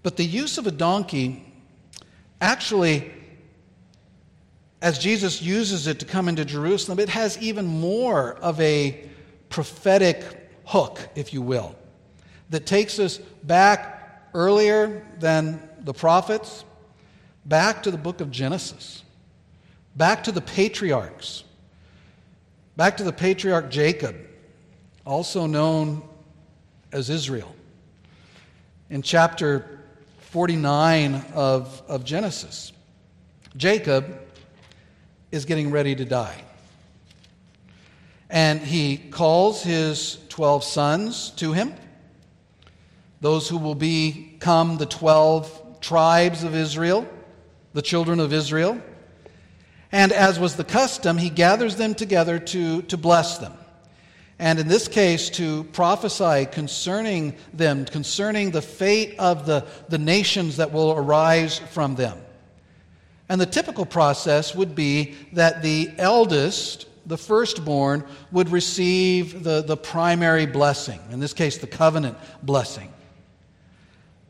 But 0.02 0.18
the 0.18 0.26
use 0.26 0.58
of 0.58 0.66
a 0.66 0.72
donkey 0.72 1.46
actually 2.42 3.12
as 4.82 4.98
Jesus 4.98 5.40
uses 5.40 5.86
it 5.86 6.00
to 6.00 6.06
come 6.06 6.28
into 6.28 6.44
Jerusalem, 6.44 7.00
it 7.00 7.10
has 7.10 7.38
even 7.38 7.68
more 7.68 8.34
of 8.42 8.60
a 8.60 9.08
prophetic 9.50 10.24
hook, 10.66 11.00
if 11.14 11.32
you 11.32 11.44
will, 11.44 11.76
that 12.50 12.66
takes 12.66 12.98
us 12.98 13.20
back 13.44 14.30
earlier 14.34 15.06
than 15.20 15.62
the 15.82 15.94
prophets, 15.94 16.66
back 17.46 17.84
to 17.84 17.92
the 17.92 17.98
book 17.98 18.20
of 18.20 18.32
Genesis, 18.32 19.04
back 19.96 20.24
to 20.24 20.32
the 20.32 20.42
patriarchs, 20.42 21.44
back 22.78 22.98
to 22.98 23.04
the 23.04 23.14
patriarch 23.14 23.70
Jacob, 23.70 24.16
also 25.06 25.46
known 25.46 26.02
as 26.96 27.10
Israel. 27.10 27.54
In 28.90 29.02
chapter 29.02 29.82
49 30.32 31.26
of, 31.34 31.84
of 31.90 32.06
Genesis, 32.06 32.72
Jacob 33.58 34.22
is 35.30 35.44
getting 35.44 35.72
ready 35.72 35.94
to 35.94 36.06
die. 36.06 36.42
And 38.30 38.62
he 38.62 38.96
calls 38.96 39.62
his 39.62 40.20
12 40.30 40.64
sons 40.64 41.32
to 41.32 41.52
him, 41.52 41.74
those 43.20 43.50
who 43.50 43.58
will 43.58 43.76
become 43.76 44.78
the 44.78 44.86
12 44.86 45.82
tribes 45.82 46.46
of 46.46 46.56
Israel, 46.56 47.06
the 47.74 47.82
children 47.82 48.22
of 48.22 48.32
Israel. 48.32 48.82
And 49.92 50.14
as 50.14 50.40
was 50.40 50.56
the 50.56 50.64
custom, 50.64 51.18
he 51.18 51.30
gathers 51.30 51.76
them 51.76 51.94
together 51.94 52.40
to, 52.40 52.84
to 52.84 52.96
bless 52.96 53.38
them. 53.38 53.54
And 54.38 54.60
in 54.60 54.68
this 54.68 54.88
case, 54.88 55.30
to 55.32 55.64
prophesy 55.66 56.46
concerning 56.46 57.36
them, 57.54 57.86
concerning 57.86 58.52
the 58.52 58.62
fate 58.62 59.16
of 59.18 59.46
the, 59.46 59.66
the 59.88 59.98
nations 59.98 60.58
that 60.58 60.74
will 60.74 60.92
arise 60.92 61.60
from 61.60 61.96
them. 61.96 62.18
And 63.30 63.40
the 63.40 63.46
typical 63.46 63.86
process 63.86 64.54
would 64.54 64.76
be 64.76 65.16
that 65.34 65.62
the 65.62 65.90
eldest 65.98 66.86
the 67.06 67.18
firstborn, 67.18 68.04
would 68.32 68.50
receive 68.50 69.44
the, 69.44 69.62
the 69.62 69.78
primary 69.78 70.46
blessing, 70.46 71.00
in 71.12 71.20
this 71.20 71.34
case, 71.34 71.58
the 71.58 71.68
covenant 71.68 72.18
blessing. 72.42 72.92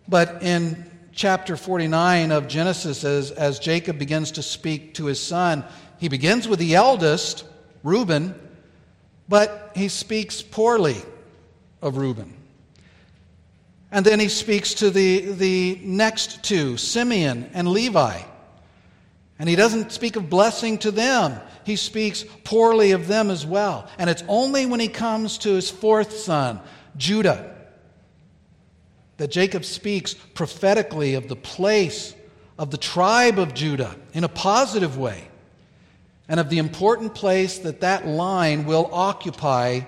But 0.07 0.43
in 0.43 0.89
chapter 1.13 1.55
49 1.57 2.31
of 2.31 2.47
Genesis, 2.47 3.03
as, 3.03 3.31
as 3.31 3.59
Jacob 3.59 3.97
begins 3.97 4.31
to 4.31 4.43
speak 4.43 4.93
to 4.95 5.05
his 5.05 5.19
son, 5.19 5.63
he 5.97 6.09
begins 6.09 6.47
with 6.47 6.59
the 6.59 6.75
eldest, 6.75 7.45
Reuben, 7.83 8.35
but 9.27 9.71
he 9.75 9.87
speaks 9.87 10.41
poorly 10.41 10.97
of 11.81 11.97
Reuben. 11.97 12.33
And 13.91 14.05
then 14.05 14.19
he 14.19 14.27
speaks 14.27 14.73
to 14.75 14.89
the, 14.89 15.31
the 15.33 15.79
next 15.83 16.43
two, 16.43 16.77
Simeon 16.77 17.49
and 17.53 17.67
Levi. 17.67 18.21
And 19.39 19.49
he 19.49 19.55
doesn't 19.55 19.91
speak 19.91 20.15
of 20.15 20.29
blessing 20.29 20.77
to 20.79 20.91
them. 20.91 21.39
He 21.65 21.75
speaks 21.75 22.25
poorly 22.43 22.91
of 22.91 23.07
them 23.07 23.29
as 23.29 23.45
well. 23.45 23.87
And 23.97 24.09
it's 24.09 24.23
only 24.27 24.65
when 24.65 24.79
he 24.79 24.87
comes 24.87 25.37
to 25.39 25.53
his 25.53 25.69
fourth 25.69 26.17
son, 26.17 26.59
Judah, 26.97 27.55
that 29.17 29.31
Jacob 29.31 29.65
speaks 29.65 30.13
prophetically 30.13 31.15
of 31.15 31.27
the 31.27 31.35
place 31.35 32.15
of 32.57 32.71
the 32.71 32.77
tribe 32.77 33.39
of 33.39 33.53
Judah 33.53 33.95
in 34.13 34.23
a 34.23 34.29
positive 34.29 34.97
way 34.97 35.27
and 36.27 36.39
of 36.39 36.49
the 36.49 36.57
important 36.57 37.13
place 37.13 37.59
that 37.59 37.81
that 37.81 38.07
line 38.07 38.65
will 38.65 38.89
occupy 38.91 39.81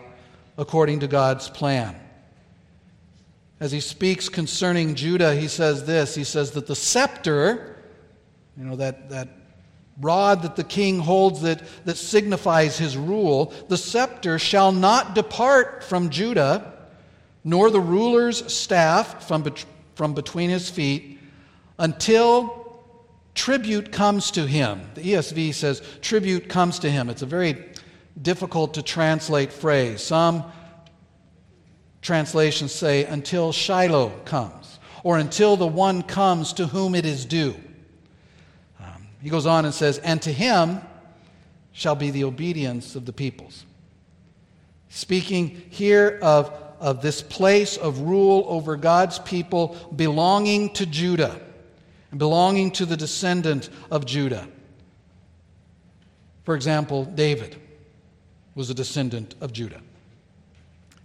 according 0.57 0.99
to 1.01 1.07
God's 1.07 1.49
plan. 1.49 1.95
As 3.59 3.71
he 3.71 3.79
speaks 3.79 4.29
concerning 4.29 4.95
Judah, 4.95 5.35
he 5.35 5.47
says 5.47 5.85
this 5.85 6.13
He 6.13 6.23
says 6.23 6.51
that 6.51 6.67
the 6.67 6.75
scepter, 6.75 7.83
you 8.57 8.65
know, 8.65 8.75
that, 8.75 9.09
that 9.09 9.29
rod 9.99 10.43
that 10.43 10.55
the 10.55 10.63
king 10.63 10.99
holds 10.99 11.41
that, 11.41 11.61
that 11.85 11.97
signifies 11.97 12.77
his 12.77 12.95
rule, 12.95 13.51
the 13.67 13.77
scepter 13.77 14.37
shall 14.37 14.71
not 14.71 15.15
depart 15.15 15.83
from 15.83 16.09
Judah, 16.09 16.73
nor 17.43 17.71
the 17.71 17.79
ruler's 17.79 18.51
staff 18.53 19.27
from, 19.27 19.43
from 19.95 20.13
between 20.13 20.49
his 20.49 20.69
feet, 20.69 21.19
until 21.79 22.56
tribute 23.37 23.91
comes 23.91 24.31
to 24.31 24.45
him. 24.45 24.81
The 24.95 25.01
ESV 25.01 25.53
says 25.53 25.81
tribute 26.01 26.49
comes 26.49 26.79
to 26.79 26.89
him. 26.89 27.07
It's 27.07 27.21
a 27.21 27.27
very 27.27 27.63
difficult 28.19 28.73
to 28.73 28.81
translate 28.81 29.53
phrase. 29.53 30.01
Some 30.01 30.43
translations 32.01 32.71
say 32.71 33.05
until 33.05 33.51
Shiloh 33.53 34.09
comes, 34.25 34.79
or 35.03 35.19
until 35.19 35.55
the 35.55 35.67
one 35.67 36.01
comes 36.01 36.51
to 36.53 36.65
whom 36.65 36.95
it 36.95 37.05
is 37.05 37.25
due. 37.25 37.55
Um, 38.79 39.07
he 39.21 39.29
goes 39.29 39.45
on 39.45 39.65
and 39.65 39.73
says, 39.73 39.99
And 39.99 40.19
to 40.23 40.33
him 40.33 40.81
shall 41.71 41.95
be 41.95 42.09
the 42.09 42.23
obedience 42.23 42.95
of 42.95 43.05
the 43.05 43.13
peoples. 43.13 43.65
Speaking 44.89 45.61
here 45.69 46.17
of, 46.23 46.51
of 46.79 47.03
this 47.03 47.21
place 47.21 47.77
of 47.77 47.99
rule 47.99 48.45
over 48.47 48.75
God's 48.77 49.19
people 49.19 49.75
belonging 49.95 50.73
to 50.73 50.87
Judah 50.87 51.39
belonging 52.15 52.71
to 52.71 52.85
the 52.85 52.97
descendant 52.97 53.69
of 53.91 54.05
Judah. 54.05 54.47
For 56.43 56.55
example, 56.55 57.05
David 57.05 57.59
was 58.55 58.69
a 58.69 58.73
descendant 58.73 59.35
of 59.41 59.51
Judah. 59.51 59.81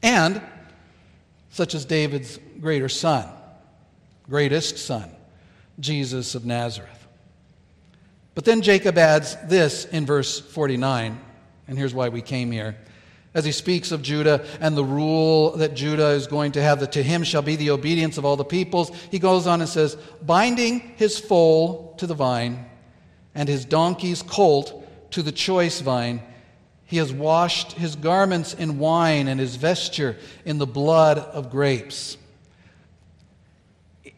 And 0.02 0.40
such 1.50 1.74
as 1.74 1.84
David's 1.84 2.38
greater 2.60 2.88
son, 2.88 3.28
greatest 4.28 4.78
son, 4.78 5.10
Jesus 5.80 6.34
of 6.34 6.44
Nazareth. 6.44 7.06
But 8.34 8.44
then 8.44 8.62
Jacob 8.62 8.96
adds 8.96 9.36
this 9.44 9.84
in 9.84 10.06
verse 10.06 10.40
49, 10.40 11.20
and 11.68 11.78
here's 11.78 11.92
why 11.92 12.08
we 12.08 12.22
came 12.22 12.50
here 12.50 12.76
as 13.34 13.44
he 13.44 13.52
speaks 13.52 13.92
of 13.92 14.02
Judah 14.02 14.44
and 14.60 14.76
the 14.76 14.84
rule 14.84 15.56
that 15.56 15.74
Judah 15.74 16.08
is 16.08 16.26
going 16.26 16.52
to 16.52 16.62
have, 16.62 16.80
that 16.80 16.92
to 16.92 17.02
him 17.02 17.24
shall 17.24 17.42
be 17.42 17.56
the 17.56 17.70
obedience 17.70 18.18
of 18.18 18.24
all 18.24 18.36
the 18.36 18.44
peoples, 18.44 18.90
he 19.10 19.18
goes 19.18 19.46
on 19.46 19.60
and 19.60 19.70
says, 19.70 19.96
binding 20.22 20.80
his 20.96 21.18
foal 21.18 21.94
to 21.98 22.06
the 22.06 22.14
vine 22.14 22.66
and 23.34 23.48
his 23.48 23.64
donkey's 23.64 24.22
colt 24.22 25.10
to 25.12 25.22
the 25.22 25.32
choice 25.32 25.80
vine, 25.80 26.22
he 26.84 26.98
has 26.98 27.10
washed 27.10 27.72
his 27.72 27.96
garments 27.96 28.52
in 28.52 28.78
wine 28.78 29.28
and 29.28 29.40
his 29.40 29.56
vesture 29.56 30.16
in 30.44 30.58
the 30.58 30.66
blood 30.66 31.16
of 31.16 31.50
grapes. 31.50 32.18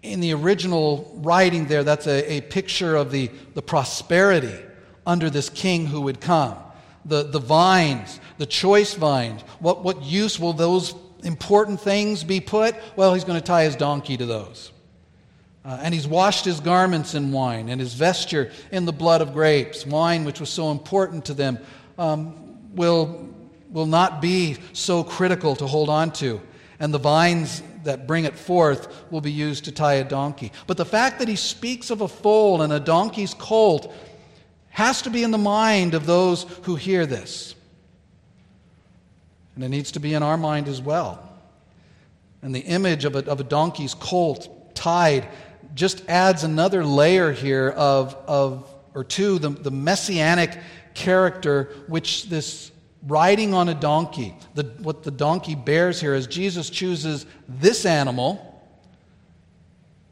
In 0.02 0.18
the 0.18 0.34
original 0.34 1.16
writing 1.22 1.66
there, 1.66 1.84
that's 1.84 2.08
a, 2.08 2.32
a 2.32 2.40
picture 2.40 2.96
of 2.96 3.12
the, 3.12 3.30
the 3.54 3.62
prosperity 3.62 4.58
under 5.06 5.30
this 5.30 5.48
king 5.48 5.86
who 5.86 6.00
would 6.00 6.20
come. 6.20 6.56
The, 7.06 7.24
the 7.24 7.38
vines, 7.38 8.18
the 8.38 8.46
choice 8.46 8.94
vines. 8.94 9.42
What, 9.60 9.84
what 9.84 10.02
use 10.02 10.40
will 10.40 10.52
those 10.52 10.94
important 11.22 11.80
things 11.80 12.24
be 12.24 12.40
put? 12.40 12.74
Well, 12.96 13.14
he's 13.14 13.24
going 13.24 13.38
to 13.38 13.44
tie 13.44 13.64
his 13.64 13.76
donkey 13.76 14.16
to 14.16 14.26
those. 14.26 14.72
Uh, 15.64 15.78
and 15.82 15.94
he's 15.94 16.06
washed 16.06 16.44
his 16.44 16.60
garments 16.60 17.14
in 17.14 17.32
wine 17.32 17.70
and 17.70 17.80
his 17.80 17.94
vesture 17.94 18.52
in 18.70 18.84
the 18.84 18.92
blood 18.92 19.22
of 19.22 19.32
grapes. 19.32 19.86
Wine, 19.86 20.24
which 20.24 20.38
was 20.38 20.50
so 20.50 20.70
important 20.70 21.24
to 21.24 21.34
them, 21.34 21.58
um, 21.98 22.74
will, 22.74 23.28
will 23.70 23.86
not 23.86 24.20
be 24.20 24.58
so 24.74 25.02
critical 25.02 25.56
to 25.56 25.66
hold 25.66 25.88
on 25.88 26.10
to. 26.12 26.40
And 26.80 26.92
the 26.92 26.98
vines 26.98 27.62
that 27.84 28.06
bring 28.06 28.24
it 28.24 28.36
forth 28.36 29.10
will 29.10 29.22
be 29.22 29.32
used 29.32 29.64
to 29.64 29.72
tie 29.72 29.94
a 29.94 30.04
donkey. 30.04 30.52
But 30.66 30.76
the 30.76 30.84
fact 30.84 31.18
that 31.18 31.28
he 31.28 31.36
speaks 31.36 31.90
of 31.90 32.02
a 32.02 32.08
foal 32.08 32.62
and 32.62 32.72
a 32.72 32.80
donkey's 32.80 33.32
colt 33.32 33.94
has 34.74 35.02
to 35.02 35.10
be 35.10 35.22
in 35.22 35.30
the 35.30 35.38
mind 35.38 35.94
of 35.94 36.04
those 36.04 36.42
who 36.64 36.74
hear 36.74 37.06
this. 37.06 37.54
And 39.54 39.62
it 39.62 39.68
needs 39.68 39.92
to 39.92 40.00
be 40.00 40.14
in 40.14 40.22
our 40.24 40.36
mind 40.36 40.66
as 40.66 40.82
well. 40.82 41.28
And 42.42 42.52
the 42.52 42.60
image 42.60 43.04
of 43.04 43.14
a, 43.14 43.20
of 43.30 43.38
a 43.38 43.44
donkey's 43.44 43.94
colt 43.94 44.74
tied 44.74 45.28
just 45.76 46.02
adds 46.08 46.42
another 46.42 46.84
layer 46.84 47.30
here 47.30 47.70
of, 47.70 48.16
of 48.26 48.68
or 48.94 49.04
two, 49.04 49.38
the, 49.38 49.50
the 49.50 49.70
messianic 49.70 50.58
character 50.92 51.70
which 51.86 52.24
this 52.24 52.72
riding 53.06 53.54
on 53.54 53.68
a 53.68 53.74
donkey, 53.74 54.34
the, 54.54 54.64
what 54.80 55.04
the 55.04 55.12
donkey 55.12 55.54
bears 55.54 56.00
here 56.00 56.14
is 56.14 56.26
Jesus 56.26 56.68
chooses 56.68 57.26
this 57.48 57.86
animal 57.86 58.60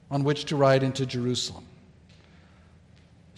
on 0.09 0.22
which 0.22 0.44
to 0.46 0.57
ride 0.57 0.85
into 0.85 1.05
Jerusalem. 1.05 1.66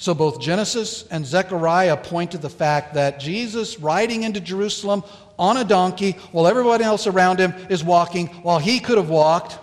So 0.04 0.12
both 0.14 0.38
Genesis 0.38 1.06
and 1.10 1.24
Zechariah 1.24 1.96
point 1.96 2.32
to 2.32 2.36
the 2.36 2.50
fact 2.50 2.92
that 2.92 3.18
Jesus 3.18 3.80
riding 3.80 4.22
into 4.22 4.38
Jerusalem 4.38 5.02
on 5.38 5.56
a 5.56 5.64
donkey 5.64 6.12
while 6.30 6.46
everybody 6.46 6.84
else 6.84 7.06
around 7.06 7.38
him 7.38 7.54
is 7.70 7.82
walking 7.82 8.26
while 8.42 8.58
he 8.58 8.80
could 8.80 8.98
have 8.98 9.08
walked. 9.08 9.58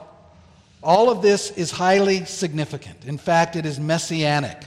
All 0.82 1.12
of 1.12 1.22
this 1.22 1.52
is 1.52 1.70
highly 1.70 2.26
significant. 2.26 3.06
In 3.06 3.20
fact, 3.20 3.56
it 3.56 3.68
is 3.68 3.80
messianic, 3.80 4.58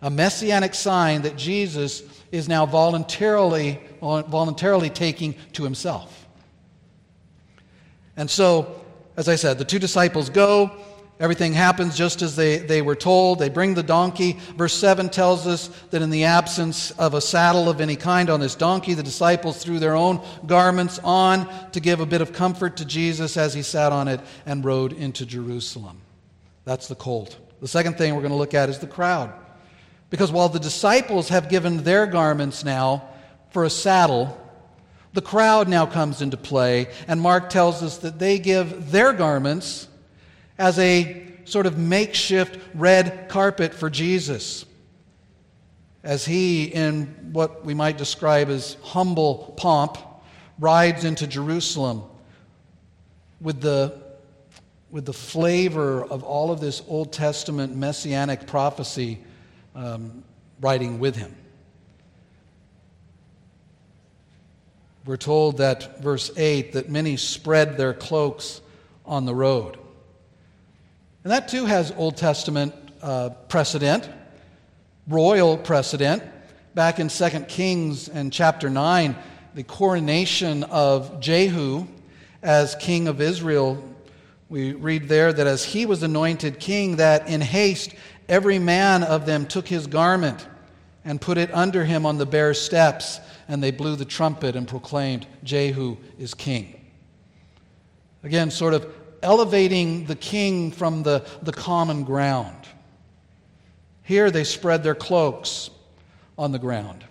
a 0.00 0.08
messianic 0.08 0.72
sign 0.72 1.20
that 1.20 1.36
Jesus 1.36 2.04
is 2.32 2.48
now 2.48 2.64
voluntarily, 2.64 3.82
voluntarily 4.00 4.88
taking 4.88 5.34
to 5.52 5.62
himself. 5.62 6.26
And 8.16 8.30
so, 8.30 8.82
as 9.18 9.28
I 9.28 9.34
said, 9.34 9.58
the 9.58 9.66
two 9.66 9.78
disciples 9.78 10.30
go. 10.30 10.70
Everything 11.20 11.52
happens 11.52 11.96
just 11.96 12.22
as 12.22 12.36
they, 12.36 12.58
they 12.58 12.80
were 12.80 12.94
told. 12.94 13.40
They 13.40 13.48
bring 13.48 13.74
the 13.74 13.82
donkey. 13.82 14.38
Verse 14.56 14.74
7 14.74 15.08
tells 15.08 15.48
us 15.48 15.66
that 15.90 16.00
in 16.00 16.10
the 16.10 16.24
absence 16.24 16.92
of 16.92 17.14
a 17.14 17.20
saddle 17.20 17.68
of 17.68 17.80
any 17.80 17.96
kind 17.96 18.30
on 18.30 18.38
this 18.38 18.54
donkey, 18.54 18.94
the 18.94 19.02
disciples 19.02 19.62
threw 19.62 19.80
their 19.80 19.96
own 19.96 20.24
garments 20.46 21.00
on 21.02 21.48
to 21.72 21.80
give 21.80 21.98
a 21.98 22.06
bit 22.06 22.20
of 22.20 22.32
comfort 22.32 22.76
to 22.76 22.84
Jesus 22.84 23.36
as 23.36 23.52
he 23.52 23.62
sat 23.62 23.92
on 23.92 24.06
it 24.06 24.20
and 24.46 24.64
rode 24.64 24.92
into 24.92 25.26
Jerusalem. 25.26 26.00
That's 26.64 26.86
the 26.86 26.94
colt. 26.94 27.36
The 27.60 27.68
second 27.68 27.98
thing 27.98 28.14
we're 28.14 28.20
going 28.20 28.30
to 28.30 28.38
look 28.38 28.54
at 28.54 28.68
is 28.68 28.78
the 28.78 28.86
crowd. 28.86 29.32
Because 30.10 30.30
while 30.30 30.48
the 30.48 30.60
disciples 30.60 31.30
have 31.30 31.48
given 31.48 31.82
their 31.82 32.06
garments 32.06 32.64
now 32.64 33.08
for 33.50 33.64
a 33.64 33.70
saddle, 33.70 34.40
the 35.14 35.20
crowd 35.20 35.68
now 35.68 35.84
comes 35.84 36.22
into 36.22 36.36
play, 36.36 36.86
and 37.08 37.20
Mark 37.20 37.50
tells 37.50 37.82
us 37.82 37.98
that 37.98 38.20
they 38.20 38.38
give 38.38 38.92
their 38.92 39.12
garments 39.12 39.88
as 40.58 40.78
a 40.78 41.24
sort 41.44 41.66
of 41.66 41.78
makeshift 41.78 42.58
red 42.74 43.28
carpet 43.28 43.72
for 43.72 43.88
Jesus 43.88 44.64
as 46.02 46.24
he, 46.24 46.64
in 46.64 47.06
what 47.32 47.64
we 47.64 47.74
might 47.74 47.98
describe 47.98 48.48
as 48.48 48.76
humble 48.82 49.54
pomp, 49.56 49.98
rides 50.58 51.04
into 51.04 51.26
Jerusalem 51.26 52.02
with 53.40 53.60
the, 53.60 54.00
with 54.90 55.04
the 55.04 55.12
flavor 55.12 56.04
of 56.04 56.22
all 56.22 56.50
of 56.50 56.60
this 56.60 56.82
Old 56.88 57.12
Testament 57.12 57.76
messianic 57.76 58.46
prophecy 58.46 59.18
um, 59.74 60.22
riding 60.60 60.98
with 60.98 61.16
him. 61.16 61.34
We're 65.04 65.16
told 65.16 65.58
that, 65.58 66.02
verse 66.02 66.30
8, 66.36 66.72
that 66.72 66.90
many 66.90 67.16
spread 67.16 67.76
their 67.76 67.94
cloaks 67.94 68.60
on 69.06 69.24
the 69.24 69.34
road. 69.34 69.78
And 71.28 71.34
that 71.34 71.48
too 71.48 71.66
has 71.66 71.92
Old 71.94 72.16
Testament 72.16 72.74
uh, 73.02 73.28
precedent, 73.50 74.08
royal 75.06 75.58
precedent. 75.58 76.22
Back 76.74 77.00
in 77.00 77.08
2 77.08 77.28
Kings 77.40 78.08
and 78.08 78.32
chapter 78.32 78.70
9, 78.70 79.14
the 79.52 79.62
coronation 79.62 80.64
of 80.64 81.20
Jehu 81.20 81.86
as 82.42 82.76
king 82.76 83.08
of 83.08 83.20
Israel, 83.20 83.76
we 84.48 84.72
read 84.72 85.10
there 85.10 85.30
that 85.30 85.46
as 85.46 85.66
he 85.66 85.84
was 85.84 86.02
anointed 86.02 86.60
king, 86.60 86.96
that 86.96 87.28
in 87.28 87.42
haste 87.42 87.94
every 88.26 88.58
man 88.58 89.02
of 89.02 89.26
them 89.26 89.44
took 89.44 89.68
his 89.68 89.86
garment 89.86 90.48
and 91.04 91.20
put 91.20 91.36
it 91.36 91.52
under 91.52 91.84
him 91.84 92.06
on 92.06 92.16
the 92.16 92.24
bare 92.24 92.54
steps, 92.54 93.20
and 93.48 93.62
they 93.62 93.70
blew 93.70 93.96
the 93.96 94.06
trumpet 94.06 94.56
and 94.56 94.66
proclaimed, 94.66 95.26
Jehu 95.44 95.98
is 96.18 96.32
king. 96.32 96.74
Again, 98.24 98.50
sort 98.50 98.72
of 98.72 98.86
elevating 99.22 100.04
the 100.06 100.16
king 100.16 100.70
from 100.70 101.02
the, 101.02 101.26
the 101.42 101.52
common 101.52 102.04
ground. 102.04 102.66
Here 104.02 104.30
they 104.30 104.44
spread 104.44 104.82
their 104.82 104.94
cloaks 104.94 105.70
on 106.36 106.52
the 106.52 106.58
ground. 106.58 107.04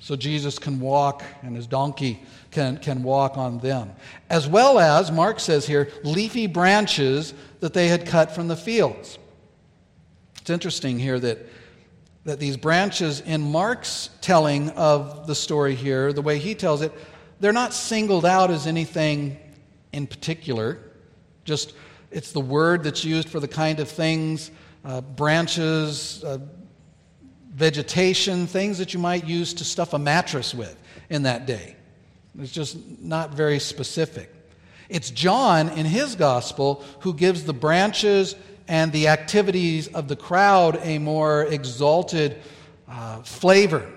So 0.00 0.16
Jesus 0.16 0.58
can 0.58 0.80
walk 0.80 1.22
and 1.42 1.54
his 1.54 1.66
donkey 1.66 2.22
can, 2.50 2.78
can 2.78 3.02
walk 3.02 3.36
on 3.36 3.58
them. 3.58 3.92
As 4.30 4.48
well 4.48 4.78
as, 4.78 5.12
Mark 5.12 5.38
says 5.38 5.66
here, 5.66 5.88
leafy 6.02 6.46
branches 6.46 7.34
that 7.60 7.74
they 7.74 7.88
had 7.88 8.06
cut 8.06 8.34
from 8.34 8.48
the 8.48 8.56
fields. 8.56 9.18
It's 10.40 10.50
interesting 10.50 10.98
here 10.98 11.20
that, 11.20 11.38
that 12.24 12.40
these 12.40 12.56
branches, 12.56 13.20
in 13.20 13.52
Mark's 13.52 14.08
telling 14.22 14.70
of 14.70 15.26
the 15.26 15.34
story 15.34 15.74
here, 15.74 16.14
the 16.14 16.22
way 16.22 16.38
he 16.38 16.54
tells 16.54 16.80
it, 16.80 16.92
they're 17.38 17.52
not 17.52 17.74
singled 17.74 18.24
out 18.24 18.50
as 18.50 18.66
anything 18.66 19.38
in 19.92 20.06
particular. 20.06 20.78
Just, 21.44 21.74
it's 22.10 22.32
the 22.32 22.40
word 22.40 22.82
that's 22.82 23.04
used 23.04 23.28
for 23.28 23.40
the 23.40 23.48
kind 23.48 23.80
of 23.80 23.88
things, 23.88 24.50
uh, 24.84 25.00
branches, 25.00 26.22
uh, 26.24 26.38
vegetation, 27.50 28.46
things 28.46 28.78
that 28.78 28.94
you 28.94 29.00
might 29.00 29.26
use 29.26 29.54
to 29.54 29.64
stuff 29.64 29.92
a 29.92 29.98
mattress 29.98 30.54
with 30.54 30.80
in 31.08 31.24
that 31.24 31.46
day. 31.46 31.76
It's 32.38 32.52
just 32.52 32.76
not 33.00 33.34
very 33.34 33.58
specific. 33.58 34.32
It's 34.88 35.10
John 35.10 35.68
in 35.70 35.86
his 35.86 36.16
gospel 36.16 36.84
who 37.00 37.14
gives 37.14 37.44
the 37.44 37.52
branches 37.52 38.34
and 38.66 38.92
the 38.92 39.08
activities 39.08 39.88
of 39.88 40.08
the 40.08 40.16
crowd 40.16 40.78
a 40.82 40.98
more 40.98 41.44
exalted 41.44 42.36
uh, 42.88 43.22
flavor. 43.22 43.88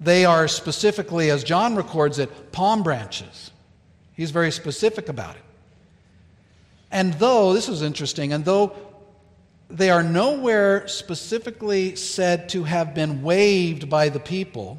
They 0.00 0.24
are 0.24 0.48
specifically, 0.48 1.30
as 1.30 1.44
John 1.44 1.76
records 1.76 2.18
it, 2.18 2.52
palm 2.52 2.82
branches. 2.82 3.49
He's 4.20 4.32
very 4.32 4.52
specific 4.52 5.08
about 5.08 5.36
it. 5.36 5.42
And 6.90 7.14
though, 7.14 7.54
this 7.54 7.70
is 7.70 7.80
interesting, 7.80 8.34
and 8.34 8.44
though 8.44 8.76
they 9.70 9.88
are 9.88 10.02
nowhere 10.02 10.86
specifically 10.88 11.96
said 11.96 12.50
to 12.50 12.64
have 12.64 12.94
been 12.94 13.22
waved 13.22 13.88
by 13.88 14.10
the 14.10 14.20
people, 14.20 14.76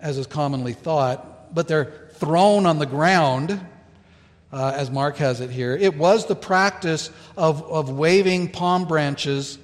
as 0.00 0.16
is 0.16 0.26
commonly 0.26 0.72
thought, 0.72 1.54
but 1.54 1.68
they're 1.68 2.08
thrown 2.14 2.64
on 2.64 2.78
the 2.78 2.86
ground, 2.86 3.60
uh, 4.54 4.72
as 4.74 4.90
Mark 4.90 5.18
has 5.18 5.42
it 5.42 5.50
here. 5.50 5.76
It 5.76 5.98
was 5.98 6.24
the 6.24 6.36
practice 6.36 7.10
of, 7.36 7.62
of 7.64 7.90
waving 7.90 8.52
palm 8.52 8.86
branches 8.86 9.58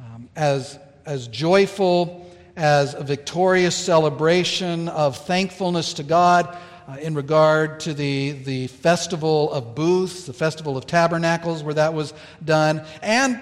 um, 0.00 0.28
as, 0.34 0.76
as 1.06 1.28
joyful, 1.28 2.28
as 2.56 2.94
a 2.94 3.04
victorious 3.04 3.76
celebration 3.76 4.88
of 4.88 5.16
thankfulness 5.18 5.94
to 5.94 6.02
God 6.02 6.58
uh, 6.92 6.96
in 6.96 7.14
regard 7.14 7.80
to 7.80 7.94
the, 7.94 8.32
the 8.32 8.66
festival 8.66 9.50
of 9.52 9.74
booths, 9.74 10.26
the 10.26 10.32
festival 10.32 10.76
of 10.76 10.86
tabernacles, 10.86 11.62
where 11.62 11.74
that 11.74 11.94
was 11.94 12.12
done, 12.44 12.84
and 13.00 13.40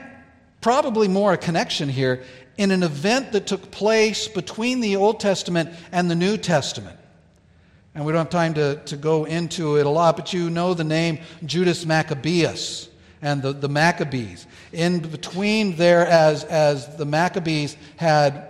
probably 0.61 1.09
more 1.09 1.33
a 1.33 1.37
connection 1.37 1.89
here 1.89 2.23
in 2.59 2.71
an 2.71 2.83
event 2.83 3.33
that 3.33 3.47
took 3.47 3.71
place 3.71 4.29
between 4.29 4.81
the 4.81 4.95
Old 4.97 5.19
Testament 5.19 5.71
and 5.91 6.09
the 6.11 6.15
New 6.15 6.37
Testament. 6.37 6.97
And 7.95 8.05
we 8.05 8.13
don't 8.13 8.21
have 8.21 8.31
time 8.31 8.55
to, 8.55 8.77
to 8.85 8.97
go 8.97 9.25
into 9.25 9.79
it 9.79 9.87
a 9.87 9.91
lot, 9.91 10.17
but 10.17 10.33
you 10.33 10.49
know 10.49 10.75
the 10.75 10.85
name 10.85 11.19
Judas 11.45 11.85
Maccabeus 11.85 12.89
and 13.21 13.43
the, 13.43 13.53
the 13.53 13.69
Maccabees. 13.69 14.47
In 14.73 15.01
between 15.01 15.75
there, 15.75 16.07
as, 16.07 16.45
as 16.45 16.97
the 16.97 17.05
Maccabees 17.05 17.77
had 17.97 18.50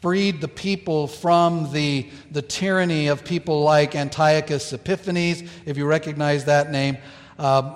freed 0.00 0.40
the 0.40 0.48
people 0.48 1.06
from 1.08 1.72
the, 1.72 2.08
the 2.30 2.42
tyranny 2.42 3.08
of 3.08 3.24
people 3.24 3.62
like 3.62 3.96
Antiochus 3.96 4.72
Epiphanes, 4.72 5.42
if 5.66 5.76
you 5.76 5.86
recognize 5.86 6.44
that 6.44 6.70
name. 6.70 6.98
Uh, 7.38 7.74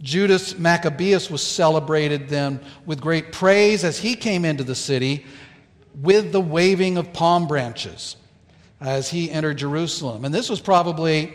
Judas 0.00 0.58
Maccabeus 0.58 1.30
was 1.30 1.42
celebrated 1.42 2.28
then 2.28 2.60
with 2.86 3.00
great 3.00 3.32
praise 3.32 3.84
as 3.84 3.98
he 3.98 4.14
came 4.14 4.44
into 4.44 4.64
the 4.64 4.74
city 4.74 5.26
with 6.00 6.32
the 6.32 6.40
waving 6.40 6.96
of 6.96 7.12
palm 7.12 7.48
branches 7.48 8.16
as 8.80 9.10
he 9.10 9.30
entered 9.30 9.58
Jerusalem. 9.58 10.24
And 10.24 10.32
this 10.32 10.48
was 10.48 10.60
probably 10.60 11.34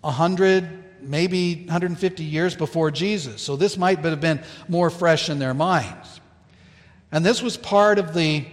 100, 0.00 1.02
maybe 1.02 1.56
150 1.66 2.24
years 2.24 2.56
before 2.56 2.90
Jesus. 2.90 3.42
So 3.42 3.56
this 3.56 3.76
might 3.76 3.98
have 3.98 4.20
been 4.20 4.42
more 4.68 4.88
fresh 4.88 5.28
in 5.28 5.38
their 5.38 5.54
minds. 5.54 6.20
And 7.12 7.24
this 7.24 7.42
was 7.42 7.58
part 7.58 7.98
of 7.98 8.14
the 8.14 8.46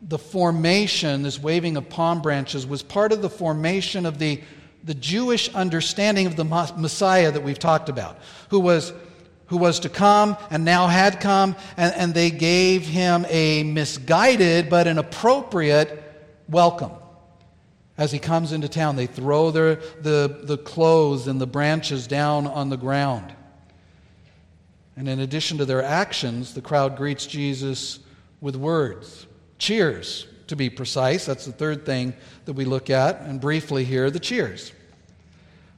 the 0.00 0.18
formation, 0.18 1.22
this 1.22 1.40
waving 1.40 1.76
of 1.76 1.88
palm 1.88 2.22
branches, 2.22 2.66
was 2.66 2.82
part 2.82 3.12
of 3.12 3.22
the 3.22 3.30
formation 3.30 4.06
of 4.06 4.18
the, 4.18 4.40
the 4.84 4.94
Jewish 4.94 5.52
understanding 5.54 6.26
of 6.26 6.36
the 6.36 6.44
Messiah 6.44 7.32
that 7.32 7.42
we've 7.42 7.58
talked 7.58 7.88
about, 7.88 8.18
who 8.50 8.60
was, 8.60 8.92
who 9.46 9.56
was 9.56 9.80
to 9.80 9.88
come 9.88 10.36
and 10.50 10.64
now 10.64 10.86
had 10.86 11.20
come, 11.20 11.56
and, 11.76 11.94
and 11.94 12.14
they 12.14 12.30
gave 12.30 12.86
him 12.86 13.26
a 13.28 13.64
misguided 13.64 14.70
but 14.70 14.86
an 14.86 14.98
appropriate 14.98 16.04
welcome. 16.48 16.92
As 17.96 18.12
he 18.12 18.20
comes 18.20 18.52
into 18.52 18.68
town, 18.68 18.94
they 18.94 19.06
throw 19.06 19.50
their, 19.50 19.76
the, 20.00 20.42
the 20.44 20.58
clothes 20.58 21.26
and 21.26 21.40
the 21.40 21.48
branches 21.48 22.06
down 22.06 22.46
on 22.46 22.68
the 22.68 22.76
ground. 22.76 23.34
And 24.96 25.08
in 25.08 25.18
addition 25.18 25.58
to 25.58 25.64
their 25.64 25.82
actions, 25.82 26.54
the 26.54 26.60
crowd 26.60 26.96
greets 26.96 27.26
Jesus 27.26 27.98
with 28.40 28.54
words. 28.54 29.27
Cheers, 29.58 30.26
to 30.46 30.56
be 30.56 30.70
precise. 30.70 31.26
That's 31.26 31.44
the 31.44 31.52
third 31.52 31.84
thing 31.84 32.14
that 32.44 32.54
we 32.54 32.64
look 32.64 32.90
at, 32.90 33.20
and 33.22 33.40
briefly 33.40 33.84
here 33.84 34.10
the 34.10 34.20
cheers. 34.20 34.72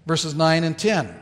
Verses 0.07 0.35
9 0.35 0.65
and 0.65 0.79
10. 0.79 1.15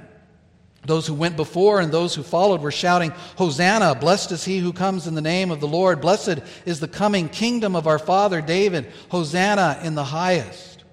Those 0.84 1.06
who 1.06 1.14
went 1.14 1.36
before 1.36 1.80
and 1.80 1.92
those 1.92 2.14
who 2.14 2.22
followed 2.22 2.62
were 2.62 2.70
shouting, 2.70 3.12
Hosanna! 3.36 3.94
Blessed 3.94 4.32
is 4.32 4.44
he 4.44 4.58
who 4.58 4.72
comes 4.72 5.06
in 5.06 5.14
the 5.14 5.20
name 5.20 5.50
of 5.50 5.60
the 5.60 5.68
Lord. 5.68 6.00
Blessed 6.00 6.38
is 6.64 6.80
the 6.80 6.88
coming 6.88 7.28
kingdom 7.28 7.74
of 7.76 7.86
our 7.86 7.98
father 7.98 8.40
David. 8.40 8.90
Hosanna 9.10 9.80
in 9.82 9.94
the 9.94 10.04
highest. 10.04 10.84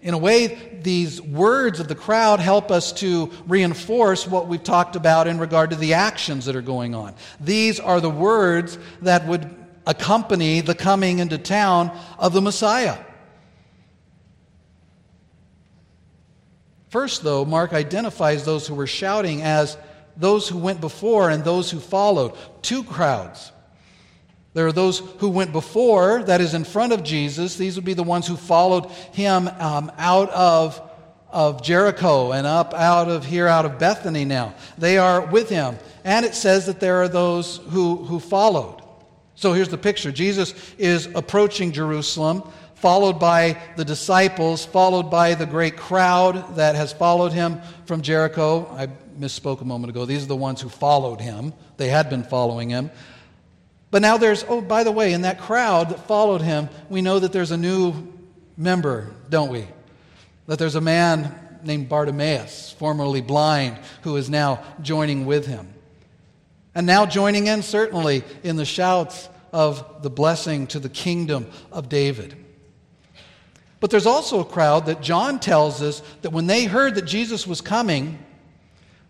In 0.00 0.14
a 0.14 0.18
way, 0.18 0.80
these 0.82 1.20
words 1.20 1.80
of 1.80 1.88
the 1.88 1.94
crowd 1.94 2.38
help 2.38 2.70
us 2.70 2.92
to 2.94 3.32
reinforce 3.46 4.26
what 4.26 4.48
we've 4.48 4.62
talked 4.62 4.96
about 4.96 5.26
in 5.26 5.38
regard 5.38 5.70
to 5.70 5.76
the 5.76 5.94
actions 5.94 6.44
that 6.44 6.54
are 6.56 6.62
going 6.62 6.94
on. 6.94 7.14
These 7.40 7.80
are 7.80 8.00
the 8.00 8.10
words 8.10 8.78
that 9.00 9.26
would 9.26 9.63
accompany 9.86 10.60
the 10.60 10.74
coming 10.74 11.18
into 11.18 11.38
town 11.38 11.96
of 12.18 12.32
the 12.32 12.40
Messiah. 12.40 12.98
First, 16.88 17.24
though, 17.24 17.44
Mark 17.44 17.72
identifies 17.72 18.44
those 18.44 18.68
who 18.68 18.74
were 18.76 18.86
shouting 18.86 19.42
as 19.42 19.76
those 20.16 20.48
who 20.48 20.58
went 20.58 20.80
before 20.80 21.28
and 21.28 21.42
those 21.42 21.68
who 21.68 21.80
followed. 21.80 22.34
Two 22.62 22.84
crowds. 22.84 23.50
There 24.52 24.68
are 24.68 24.72
those 24.72 25.00
who 25.18 25.28
went 25.28 25.50
before, 25.50 26.22
that 26.22 26.40
is, 26.40 26.54
in 26.54 26.62
front 26.62 26.92
of 26.92 27.02
Jesus. 27.02 27.56
These 27.56 27.74
would 27.74 27.84
be 27.84 27.94
the 27.94 28.04
ones 28.04 28.28
who 28.28 28.36
followed 28.36 28.86
him 29.12 29.48
um, 29.48 29.90
out 29.98 30.30
of, 30.30 30.80
of 31.30 31.64
Jericho 31.64 32.30
and 32.30 32.46
up 32.46 32.72
out 32.74 33.08
of 33.08 33.24
here, 33.24 33.48
out 33.48 33.64
of 33.64 33.80
Bethany 33.80 34.24
now. 34.24 34.54
They 34.78 34.96
are 34.96 35.26
with 35.26 35.48
him. 35.48 35.76
And 36.04 36.24
it 36.24 36.36
says 36.36 36.66
that 36.66 36.78
there 36.78 37.02
are 37.02 37.08
those 37.08 37.56
who, 37.70 37.96
who 38.04 38.20
followed. 38.20 38.83
So 39.36 39.52
here's 39.52 39.68
the 39.68 39.78
picture 39.78 40.12
Jesus 40.12 40.54
is 40.78 41.06
approaching 41.14 41.72
Jerusalem, 41.72 42.42
followed 42.76 43.18
by 43.18 43.60
the 43.76 43.84
disciples, 43.84 44.64
followed 44.64 45.10
by 45.10 45.34
the 45.34 45.46
great 45.46 45.76
crowd 45.76 46.56
that 46.56 46.74
has 46.74 46.92
followed 46.92 47.32
him 47.32 47.60
from 47.86 48.02
Jericho. 48.02 48.66
I 48.76 48.88
misspoke 49.18 49.60
a 49.60 49.64
moment 49.64 49.90
ago. 49.90 50.04
These 50.04 50.24
are 50.24 50.28
the 50.28 50.36
ones 50.36 50.60
who 50.60 50.68
followed 50.68 51.20
him, 51.20 51.52
they 51.76 51.88
had 51.88 52.10
been 52.10 52.22
following 52.22 52.70
him. 52.70 52.90
But 53.90 54.02
now 54.02 54.16
there's, 54.16 54.44
oh, 54.48 54.60
by 54.60 54.82
the 54.82 54.90
way, 54.90 55.12
in 55.12 55.22
that 55.22 55.40
crowd 55.40 55.90
that 55.90 56.06
followed 56.08 56.40
him, 56.40 56.68
we 56.88 57.00
know 57.00 57.20
that 57.20 57.32
there's 57.32 57.52
a 57.52 57.56
new 57.56 58.12
member, 58.56 59.12
don't 59.28 59.50
we? 59.50 59.66
That 60.46 60.58
there's 60.58 60.74
a 60.74 60.80
man 60.80 61.32
named 61.62 61.88
Bartimaeus, 61.88 62.72
formerly 62.72 63.20
blind, 63.20 63.78
who 64.02 64.16
is 64.16 64.28
now 64.28 64.64
joining 64.82 65.26
with 65.26 65.46
him. 65.46 65.73
And 66.74 66.86
now 66.86 67.06
joining 67.06 67.46
in, 67.46 67.62
certainly, 67.62 68.24
in 68.42 68.56
the 68.56 68.64
shouts 68.64 69.28
of 69.52 70.02
the 70.02 70.10
blessing 70.10 70.66
to 70.68 70.80
the 70.80 70.88
kingdom 70.88 71.46
of 71.70 71.88
David. 71.88 72.36
But 73.80 73.90
there's 73.90 74.06
also 74.06 74.40
a 74.40 74.44
crowd 74.44 74.86
that 74.86 75.00
John 75.00 75.38
tells 75.38 75.82
us 75.82 76.02
that 76.22 76.30
when 76.30 76.46
they 76.46 76.64
heard 76.64 76.94
that 76.94 77.04
Jesus 77.04 77.46
was 77.46 77.60
coming, 77.60 78.18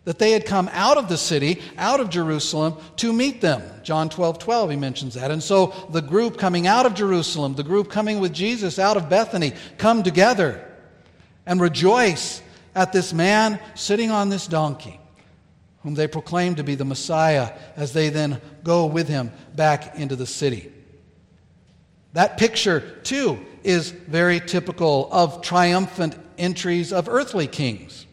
that 0.05 0.19
they 0.19 0.33
had 0.33 0.45
come 0.45 0.69
out 0.73 0.99
of 0.99 1.09
the 1.09 1.17
city, 1.17 1.63
out 1.79 2.01
of 2.01 2.11
Jerusalem, 2.11 2.77
to 2.97 3.13
meet 3.13 3.41
them. 3.41 3.63
John 3.83 4.09
12, 4.09 4.39
12, 4.39 4.71
he 4.71 4.77
mentions 4.77 5.15
that. 5.15 5.31
And 5.31 5.43
so 5.43 5.75
the 5.91 6.03
group 6.03 6.39
coming 6.39 6.67
out 6.67 6.87
of 6.87 6.95
Jerusalem, 6.95 7.55
the 7.55 7.63
group 7.63 7.91
coming 7.91 8.21
with 8.21 8.33
Jesus 8.33 8.79
out 8.79 8.97
of 8.97 9.09
Bethany, 9.09 9.53
come 9.79 10.03
together 10.03 10.71
and 11.47 11.61
rejoice 11.61 12.43
at 12.75 12.93
this 12.93 13.13
man 13.13 13.61
sitting 13.75 14.11
on 14.11 14.29
this 14.29 14.47
donkey, 14.47 15.01
whom 15.85 15.95
they 15.95 16.09
proclaim 16.09 16.57
to 16.57 16.65
be 16.65 16.75
the 16.75 16.85
Messiah, 16.85 17.53
as 17.77 17.93
they 17.93 18.09
then 18.09 18.41
go 18.65 18.87
with 18.87 19.07
him 19.07 19.31
back 19.55 19.97
into 19.97 20.17
the 20.17 20.27
city. 20.27 20.73
That 22.15 22.39
picture, 22.39 22.81
too, 23.03 23.45
is 23.63 23.91
very 23.91 24.41
typical 24.41 25.09
of 25.13 25.43
triumphant 25.43 26.17
entries 26.39 26.93
of 26.93 27.09
earthly 27.09 27.47
kings. 27.47 28.07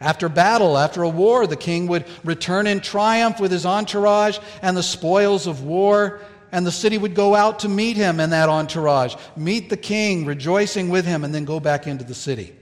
After 0.00 0.30
battle, 0.30 0.78
after 0.78 1.02
a 1.02 1.08
war, 1.10 1.46
the 1.46 1.56
king 1.56 1.88
would 1.88 2.06
return 2.24 2.66
in 2.66 2.80
triumph 2.80 3.38
with 3.38 3.52
his 3.52 3.66
entourage 3.66 4.38
and 4.62 4.74
the 4.74 4.82
spoils 4.82 5.46
of 5.46 5.62
war, 5.62 6.20
and 6.52 6.66
the 6.66 6.72
city 6.72 6.96
would 6.96 7.14
go 7.14 7.34
out 7.34 7.60
to 7.60 7.68
meet 7.68 7.98
him 7.98 8.18
and 8.18 8.32
that 8.32 8.48
entourage, 8.48 9.14
meet 9.36 9.68
the 9.68 9.76
king, 9.76 10.24
rejoicing 10.24 10.88
with 10.88 11.04
him, 11.04 11.22
and 11.22 11.34
then 11.34 11.44
go 11.44 11.60
back 11.60 11.86
into 11.86 12.02
the 12.02 12.14
city. 12.14 12.56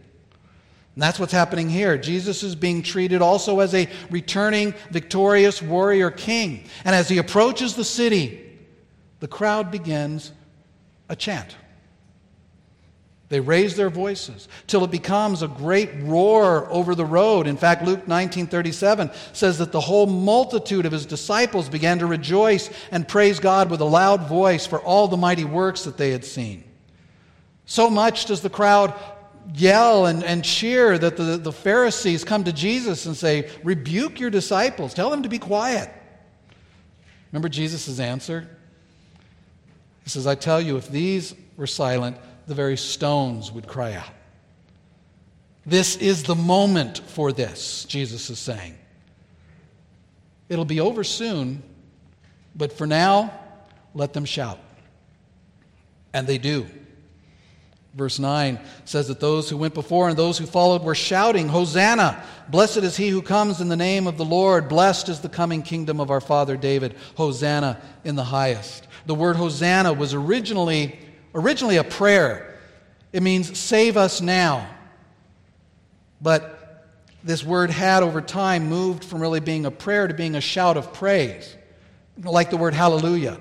And 0.98 1.02
that's 1.04 1.20
what's 1.20 1.32
happening 1.32 1.70
here. 1.70 1.96
Jesus 1.96 2.42
is 2.42 2.56
being 2.56 2.82
treated 2.82 3.22
also 3.22 3.60
as 3.60 3.72
a 3.72 3.88
returning, 4.10 4.74
victorious 4.90 5.62
warrior 5.62 6.10
king. 6.10 6.64
And 6.84 6.92
as 6.92 7.08
he 7.08 7.18
approaches 7.18 7.76
the 7.76 7.84
city, 7.84 8.58
the 9.20 9.28
crowd 9.28 9.70
begins 9.70 10.32
a 11.08 11.14
chant. 11.14 11.54
They 13.28 13.38
raise 13.38 13.76
their 13.76 13.90
voices 13.90 14.48
till 14.66 14.82
it 14.82 14.90
becomes 14.90 15.40
a 15.40 15.46
great 15.46 15.90
roar 16.00 16.66
over 16.68 16.96
the 16.96 17.04
road. 17.04 17.46
In 17.46 17.56
fact, 17.56 17.84
Luke 17.84 18.08
19:37 18.08 19.12
says 19.32 19.58
that 19.58 19.70
the 19.70 19.82
whole 19.82 20.06
multitude 20.06 20.84
of 20.84 20.90
his 20.90 21.06
disciples 21.06 21.68
began 21.68 22.00
to 22.00 22.06
rejoice 22.06 22.70
and 22.90 23.06
praise 23.06 23.38
God 23.38 23.70
with 23.70 23.80
a 23.80 23.84
loud 23.84 24.26
voice 24.26 24.66
for 24.66 24.80
all 24.80 25.06
the 25.06 25.16
mighty 25.16 25.44
works 25.44 25.84
that 25.84 25.96
they 25.96 26.10
had 26.10 26.24
seen. 26.24 26.64
So 27.66 27.88
much 27.88 28.24
does 28.24 28.40
the 28.40 28.50
crowd 28.50 28.94
yell 29.54 30.06
and, 30.06 30.22
and 30.22 30.44
cheer 30.44 30.98
that 30.98 31.16
the, 31.16 31.36
the 31.36 31.52
Pharisees 31.52 32.24
come 32.24 32.44
to 32.44 32.52
Jesus 32.52 33.06
and 33.06 33.16
say, 33.16 33.50
Rebuke 33.64 34.20
your 34.20 34.30
disciples, 34.30 34.94
tell 34.94 35.10
them 35.10 35.22
to 35.22 35.28
be 35.28 35.38
quiet. 35.38 35.90
Remember 37.32 37.48
Jesus' 37.48 38.00
answer? 38.00 38.48
He 40.04 40.10
says, 40.10 40.26
I 40.26 40.34
tell 40.34 40.60
you, 40.60 40.76
if 40.76 40.88
these 40.88 41.34
were 41.56 41.66
silent, 41.66 42.16
the 42.46 42.54
very 42.54 42.76
stones 42.76 43.52
would 43.52 43.66
cry 43.66 43.94
out. 43.94 44.08
This 45.66 45.96
is 45.96 46.22
the 46.22 46.34
moment 46.34 46.98
for 46.98 47.30
this, 47.30 47.84
Jesus 47.84 48.30
is 48.30 48.38
saying. 48.38 48.74
It'll 50.48 50.64
be 50.64 50.80
over 50.80 51.04
soon, 51.04 51.62
but 52.56 52.72
for 52.72 52.86
now, 52.86 53.38
let 53.94 54.14
them 54.14 54.24
shout. 54.24 54.58
And 56.14 56.26
they 56.26 56.38
do. 56.38 56.66
Verse 57.98 58.20
9 58.20 58.60
says 58.84 59.08
that 59.08 59.18
those 59.18 59.50
who 59.50 59.56
went 59.56 59.74
before 59.74 60.08
and 60.08 60.16
those 60.16 60.38
who 60.38 60.46
followed 60.46 60.84
were 60.84 60.94
shouting, 60.94 61.48
Hosanna! 61.48 62.22
Blessed 62.48 62.78
is 62.78 62.96
he 62.96 63.08
who 63.08 63.20
comes 63.20 63.60
in 63.60 63.68
the 63.68 63.76
name 63.76 64.06
of 64.06 64.16
the 64.16 64.24
Lord. 64.24 64.68
Blessed 64.68 65.08
is 65.08 65.18
the 65.18 65.28
coming 65.28 65.62
kingdom 65.62 66.00
of 66.00 66.08
our 66.08 66.20
father 66.20 66.56
David. 66.56 66.94
Hosanna 67.16 67.82
in 68.04 68.14
the 68.14 68.22
highest. 68.22 68.86
The 69.06 69.16
word 69.16 69.34
Hosanna 69.34 69.92
was 69.92 70.14
originally 70.14 70.96
originally 71.34 71.76
a 71.76 71.84
prayer. 71.84 72.56
It 73.12 73.24
means 73.24 73.58
save 73.58 73.96
us 73.96 74.20
now. 74.20 74.68
But 76.20 76.86
this 77.24 77.42
word 77.42 77.70
had 77.70 78.04
over 78.04 78.20
time 78.20 78.68
moved 78.68 79.04
from 79.04 79.20
really 79.20 79.40
being 79.40 79.66
a 79.66 79.72
prayer 79.72 80.06
to 80.06 80.14
being 80.14 80.36
a 80.36 80.40
shout 80.40 80.76
of 80.76 80.92
praise, 80.92 81.56
like 82.16 82.50
the 82.50 82.56
word 82.56 82.74
hallelujah. 82.74 83.40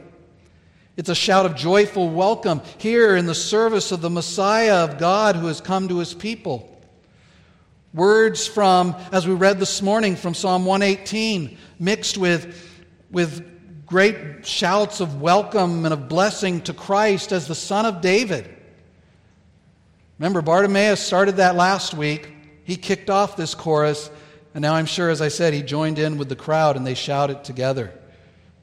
It's 0.98 1.10
a 1.10 1.16
shout 1.16 1.46
of 1.46 1.54
joyful 1.54 2.10
welcome 2.10 2.60
here 2.80 3.16
in 3.16 3.28
the 3.28 3.36
service 3.36 3.92
of 3.92 4.02
the 4.02 4.10
Messiah 4.10 4.78
of 4.78 4.98
God 4.98 5.36
who 5.36 5.46
has 5.46 5.62
come 5.62 5.88
to 5.90 6.00
his 6.00 6.16
people. 6.16 6.82
Words 7.94 8.48
from, 8.48 8.96
as 9.12 9.28
we 9.28 9.36
read 9.36 9.60
this 9.60 9.84
morning 9.84 10.16
from 10.16 10.34
Psalm 10.34 10.66
118, 10.66 11.56
mixed 11.78 12.18
with, 12.18 12.68
with 13.12 13.86
great 13.86 14.44
shouts 14.44 15.00
of 15.00 15.22
welcome 15.22 15.86
and 15.86 15.94
of 15.94 16.10
blessing 16.10 16.62
to 16.62 16.74
Christ 16.74 17.32
as 17.32 17.48
the 17.48 17.54
Son 17.54 17.86
of 17.86 18.02
David. 18.02 18.50
Remember, 20.18 20.42
Bartimaeus 20.42 21.00
started 21.00 21.36
that 21.36 21.56
last 21.56 21.94
week. 21.94 22.34
He 22.64 22.76
kicked 22.76 23.12
off 23.12 23.38
this 23.38 23.54
chorus, 23.54 24.10
and 24.56 24.64
now 24.64 24.74
I'm 24.74 24.88
sure, 24.88 25.12
as 25.12 25.22
I 25.22 25.28
said, 25.28 25.54
he 25.54 25.62
joined 25.62 26.00
in 26.00 26.18
with 26.18 26.28
the 26.28 26.36
crowd 26.36 26.76
and 26.76 26.88
they 26.88 26.96
shouted 26.96 27.44
together. 27.44 27.94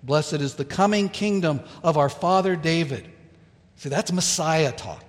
Blessed 0.05 0.35
is 0.35 0.55
the 0.55 0.65
coming 0.65 1.09
kingdom 1.09 1.61
of 1.83 1.97
our 1.97 2.09
father 2.09 2.57
David. 2.57 3.09
See, 3.77 3.89
that's 3.89 4.13
Messiah 4.13 4.73
talk. 4.73 5.03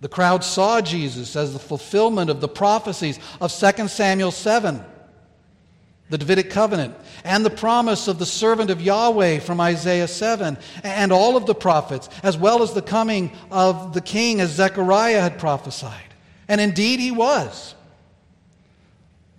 The 0.00 0.08
crowd 0.08 0.44
saw 0.44 0.80
Jesus 0.80 1.36
as 1.36 1.52
the 1.52 1.58
fulfillment 1.58 2.28
of 2.28 2.40
the 2.40 2.48
prophecies 2.48 3.18
of 3.40 3.52
2 3.52 3.88
Samuel 3.88 4.30
7 4.30 4.84
the 6.08 6.18
Davidic 6.18 6.50
covenant, 6.50 6.94
and 7.24 7.44
the 7.44 7.50
promise 7.50 8.06
of 8.06 8.18
the 8.18 8.26
servant 8.26 8.70
of 8.70 8.80
Yahweh 8.80 9.40
from 9.40 9.60
Isaiah 9.60 10.06
7, 10.06 10.56
and 10.84 11.12
all 11.12 11.36
of 11.36 11.46
the 11.46 11.54
prophets, 11.54 12.08
as 12.22 12.38
well 12.38 12.62
as 12.62 12.72
the 12.72 12.82
coming 12.82 13.32
of 13.50 13.92
the 13.92 14.00
king 14.00 14.40
as 14.40 14.52
Zechariah 14.52 15.20
had 15.20 15.38
prophesied. 15.38 16.14
And 16.46 16.60
indeed 16.60 17.00
he 17.00 17.10
was. 17.10 17.74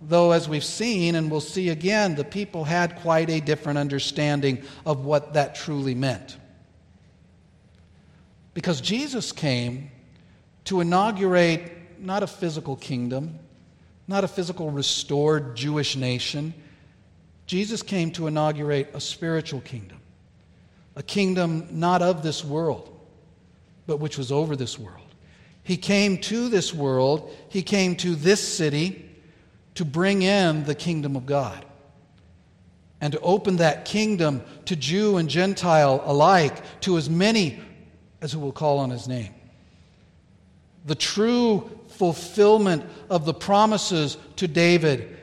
Though, 0.02 0.32
as 0.32 0.48
we've 0.48 0.64
seen 0.64 1.16
and 1.16 1.32
we'll 1.32 1.42
see 1.42 1.70
again, 1.70 2.16
the 2.16 2.24
people 2.24 2.64
had 2.64 2.98
quite 2.98 3.30
a 3.30 3.40
different 3.40 3.80
understanding 3.80 4.64
of 4.86 5.06
what 5.06 5.34
that 5.34 5.56
truly 5.56 5.96
meant. 5.96 6.38
Because 8.54 8.80
Jesus 8.80 9.32
came 9.32 9.90
to 10.66 10.82
inaugurate 10.82 12.00
not 12.00 12.22
a 12.24 12.28
physical 12.28 12.76
kingdom, 12.76 13.40
not 14.08 14.24
a 14.24 14.28
physical 14.28 14.70
restored 14.70 15.56
Jewish 15.56 15.96
nation. 15.96 16.54
Jesus 17.48 17.82
came 17.82 18.12
to 18.12 18.28
inaugurate 18.28 18.92
a 18.94 19.02
spiritual 19.02 19.62
kingdom, 19.62 20.00
a 20.96 21.04
kingdom 21.04 21.68
not 21.72 22.02
of 22.02 22.22
this 22.22 22.44
world, 22.46 22.96
but 23.88 24.00
which 24.00 24.18
was 24.18 24.32
over 24.32 24.56
this 24.56 24.78
world. 24.78 25.02
He 25.64 25.76
came 25.76 26.20
to 26.20 26.50
this 26.50 26.74
world, 26.74 27.36
he 27.50 27.64
came 27.64 27.96
to 27.98 28.16
this 28.16 28.42
city 28.42 29.07
to 29.78 29.86
bring 29.86 30.24
in 30.24 30.64
the 30.64 30.74
kingdom 30.74 31.16
of 31.16 31.28
God 31.28 31.64
and 33.00 33.14
to 33.14 33.20
open 33.20 33.58
that 33.58 33.86
kingdom 33.86 34.42
to 34.66 34.76
Jew 34.76 35.18
and 35.18 35.30
Gentile 35.30 36.02
alike, 36.04 36.64
to 36.82 36.98
as 36.98 37.12
many 37.12 37.60
as 38.20 38.32
who 38.32 38.40
will 38.40 38.52
call 38.52 38.80
on 38.80 38.90
his 38.90 39.08
name. 39.08 39.36
The 40.88 40.96
true 40.96 41.70
fulfillment 41.90 42.86
of 43.12 43.26
the 43.26 43.36
promises 43.36 44.18
to 44.38 44.48
David 44.48 45.16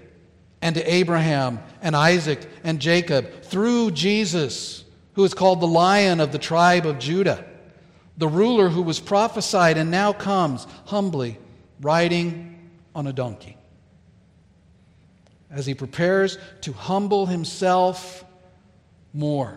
and 0.63 0.77
to 0.77 0.83
Abraham 0.95 1.59
and 1.83 1.97
Isaac 1.97 2.49
and 2.63 2.79
Jacob 2.79 3.43
through 3.43 3.91
Jesus, 3.91 4.85
who 5.15 5.25
is 5.25 5.35
called 5.35 5.61
the 5.61 5.67
Lion 5.67 6.21
of 6.21 6.31
the 6.31 6.39
tribe 6.39 6.87
of 6.87 7.01
Judah, 7.01 7.45
the 8.19 8.29
ruler 8.29 8.69
who 8.69 8.83
was 8.83 9.01
prophesied 9.01 9.79
and 9.79 9.91
now 9.91 10.13
comes 10.13 10.65
humbly 10.87 11.39
riding 11.81 12.71
on 12.95 13.09
a 13.09 13.13
donkey. 13.13 13.57
As 15.55 15.65
he 15.65 15.75
prepares 15.75 16.37
to 16.63 16.73
humble 16.73 17.25
himself 17.25 18.25
more, 19.15 19.57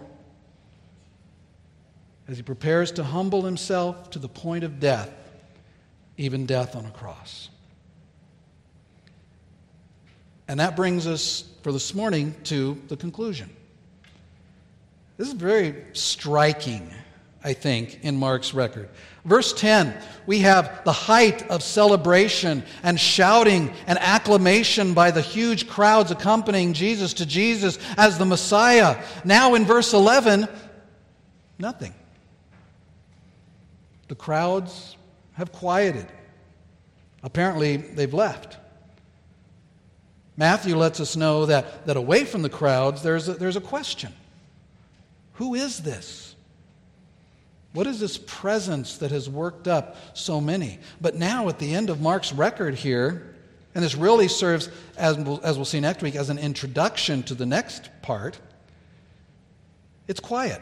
as 2.28 2.38
he 2.38 2.44
prepares 2.44 2.92
to 2.94 3.04
humble 3.04 3.42
himself 3.42 4.12
to 4.12 4.20
the 4.20 4.30
point 4.30 4.64
of 4.64 4.80
death 4.80 5.10
even 6.18 6.46
death 6.46 6.76
on 6.76 6.86
a 6.86 6.92
cross. 6.92 7.50
And 10.48 10.60
that 10.60 10.76
brings 10.76 11.08
us 11.08 11.44
for 11.62 11.72
this 11.72 11.94
morning 11.94 12.36
to 12.46 12.82
the 12.88 12.98
conclusion. 12.98 13.50
This 15.18 15.28
is 15.28 15.34
very 15.34 15.76
striking, 15.94 16.92
I 17.48 17.54
think, 17.54 18.04
in 18.04 18.18
Mark's 18.18 18.54
record. 18.54 18.90
Verse 19.24 19.54
10, 19.54 19.98
we 20.26 20.40
have 20.40 20.84
the 20.84 20.92
height 20.92 21.50
of 21.50 21.64
celebration 21.64 22.62
and 22.84 23.00
shouting 23.00 23.74
and 23.88 23.98
acclamation 24.00 24.94
by 24.94 25.12
the 25.12 25.22
huge 25.22 25.66
crowds 25.66 26.12
accompanying 26.12 26.74
Jesus 26.74 27.14
to 27.14 27.26
Jesus 27.26 27.80
as 27.96 28.18
the 28.18 28.26
Messiah. 28.26 29.02
Now 29.24 29.56
in 29.56 29.64
verse 29.64 29.94
11, 29.94 30.50
nothing. 31.58 31.94
The 34.10 34.16
crowds 34.16 34.98
have 35.32 35.54
quieted. 35.54 36.08
Apparently, 37.24 37.78
they've 37.78 38.14
left. 38.14 38.58
Matthew 40.36 40.76
lets 40.76 41.00
us 41.00 41.16
know 41.16 41.46
that, 41.46 41.86
that 41.86 41.96
away 41.96 42.26
from 42.26 42.42
the 42.42 42.50
crowds, 42.50 43.04
there's 43.04 43.30
a, 43.30 43.36
there's 43.36 43.56
a 43.56 43.62
question 43.62 44.12
Who 45.36 45.56
is 45.56 45.84
this? 45.84 46.34
What 47.78 47.86
is 47.86 48.00
this 48.00 48.18
presence 48.18 48.98
that 48.98 49.12
has 49.12 49.30
worked 49.30 49.68
up 49.68 49.98
so 50.16 50.42
many? 50.42 50.80
But 51.00 51.14
now, 51.14 51.48
at 51.48 51.60
the 51.60 51.76
end 51.76 51.92
of 51.92 52.02
Mark's 52.02 52.34
record 52.34 52.74
here, 52.74 53.36
And 53.76 53.84
this 53.84 53.94
really 53.94 54.28
serves, 54.28 54.72
as 54.98 55.16
we'll, 55.16 55.40
as 55.44 55.58
we'll 55.58 55.66
see 55.66 55.80
next 55.80 56.02
week, 56.02 56.16
as 56.16 56.32
an 56.32 56.40
introduction 56.40 57.22
to 57.22 57.36
the 57.36 57.46
next 57.46 57.92
part. 58.02 58.40
It's 60.08 60.20
quiet. 60.20 60.60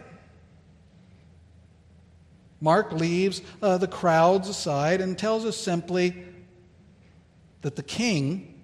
Mark 2.59 2.91
leaves 2.91 3.41
uh, 3.61 3.78
the 3.78 3.88
crowds 3.88 4.49
aside 4.49 4.99
and 4.99 5.18
tells 5.18 5.45
us 5.45 5.55
simply 5.55 6.22
that 7.61 7.78
the 7.78 7.84
king, 7.84 8.61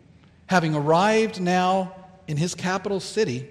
having 0.47 0.75
arrived 0.75 1.39
now 1.39 1.95
in 2.27 2.35
his 2.35 2.53
capital 2.53 2.99
city, 2.99 3.49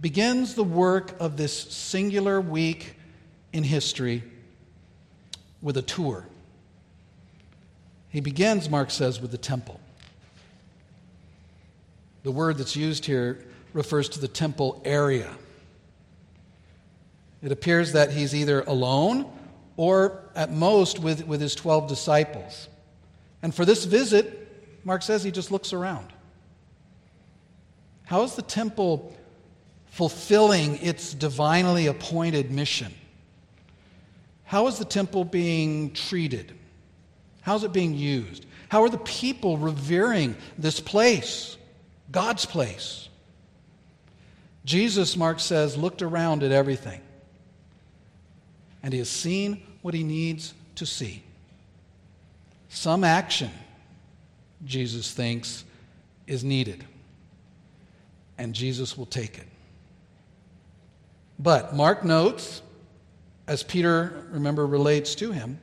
begins 0.00 0.54
the 0.54 0.64
work 0.64 1.14
of 1.20 1.36
this 1.36 1.52
singular 1.52 2.40
week 2.40 2.96
in 3.52 3.64
history 3.64 4.22
with 5.62 5.76
a 5.76 5.82
tour. 5.82 6.26
He 8.08 8.20
begins, 8.20 8.68
Mark 8.68 8.90
says, 8.90 9.20
with 9.20 9.30
the 9.30 9.38
temple. 9.38 9.80
The 12.22 12.30
word 12.30 12.58
that's 12.58 12.76
used 12.76 13.06
here 13.06 13.44
refers 13.72 14.08
to 14.10 14.20
the 14.20 14.28
temple 14.28 14.82
area. 14.84 15.30
It 17.42 17.52
appears 17.52 17.92
that 17.92 18.12
he's 18.12 18.34
either 18.34 18.62
alone 18.62 19.30
or 19.76 20.22
at 20.34 20.52
most 20.52 20.98
with, 20.98 21.26
with 21.26 21.40
his 21.40 21.54
12 21.54 21.88
disciples. 21.88 22.68
And 23.42 23.54
for 23.54 23.64
this 23.64 23.84
visit, 23.84 24.36
Mark 24.84 25.02
says 25.02 25.22
he 25.22 25.30
just 25.30 25.50
looks 25.50 25.72
around. 25.72 26.12
How 28.04 28.22
is 28.24 28.34
the 28.34 28.42
temple 28.42 29.16
fulfilling 29.86 30.76
its 30.82 31.14
divinely 31.14 31.86
appointed 31.86 32.50
mission? 32.50 32.92
How 34.50 34.66
is 34.66 34.78
the 34.78 34.84
temple 34.84 35.24
being 35.24 35.92
treated? 35.92 36.52
How 37.42 37.54
is 37.54 37.62
it 37.62 37.72
being 37.72 37.94
used? 37.94 38.46
How 38.68 38.82
are 38.82 38.88
the 38.88 38.98
people 38.98 39.56
revering 39.56 40.34
this 40.58 40.80
place, 40.80 41.56
God's 42.10 42.46
place? 42.46 43.08
Jesus, 44.64 45.16
Mark 45.16 45.38
says, 45.38 45.76
looked 45.76 46.02
around 46.02 46.42
at 46.42 46.50
everything, 46.50 47.00
and 48.82 48.92
he 48.92 48.98
has 48.98 49.08
seen 49.08 49.62
what 49.82 49.94
he 49.94 50.02
needs 50.02 50.52
to 50.74 50.84
see. 50.84 51.22
Some 52.70 53.04
action, 53.04 53.52
Jesus 54.64 55.12
thinks, 55.12 55.64
is 56.26 56.42
needed, 56.42 56.84
and 58.36 58.52
Jesus 58.52 58.98
will 58.98 59.06
take 59.06 59.38
it. 59.38 59.46
But 61.38 61.72
Mark 61.72 62.04
notes, 62.04 62.62
as 63.50 63.64
Peter, 63.64 64.26
remember, 64.30 64.64
relates 64.64 65.16
to 65.16 65.32
him, 65.32 65.58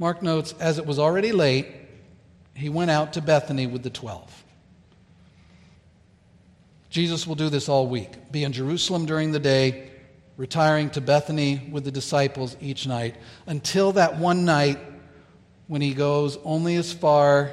Mark 0.00 0.24
notes, 0.24 0.56
as 0.58 0.76
it 0.76 0.84
was 0.84 0.98
already 0.98 1.30
late, 1.30 1.68
he 2.52 2.68
went 2.68 2.90
out 2.90 3.12
to 3.12 3.20
Bethany 3.22 3.68
with 3.68 3.84
the 3.84 3.90
twelve. 3.90 4.42
Jesus 6.88 7.28
will 7.28 7.36
do 7.36 7.48
this 7.48 7.68
all 7.68 7.86
week 7.86 8.32
be 8.32 8.42
in 8.42 8.52
Jerusalem 8.52 9.06
during 9.06 9.30
the 9.30 9.38
day, 9.38 9.88
retiring 10.36 10.90
to 10.90 11.00
Bethany 11.00 11.68
with 11.70 11.84
the 11.84 11.92
disciples 11.92 12.56
each 12.60 12.88
night, 12.88 13.14
until 13.46 13.92
that 13.92 14.16
one 14.16 14.44
night 14.44 14.80
when 15.68 15.80
he 15.80 15.94
goes 15.94 16.38
only 16.42 16.74
as 16.74 16.92
far 16.92 17.52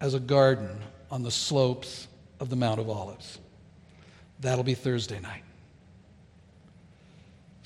as 0.00 0.14
a 0.14 0.20
garden 0.20 0.80
on 1.10 1.22
the 1.22 1.30
slopes 1.30 2.08
of 2.38 2.48
the 2.48 2.56
Mount 2.56 2.80
of 2.80 2.88
Olives. 2.88 3.38
That'll 4.38 4.64
be 4.64 4.72
Thursday 4.72 5.20
night. 5.20 5.42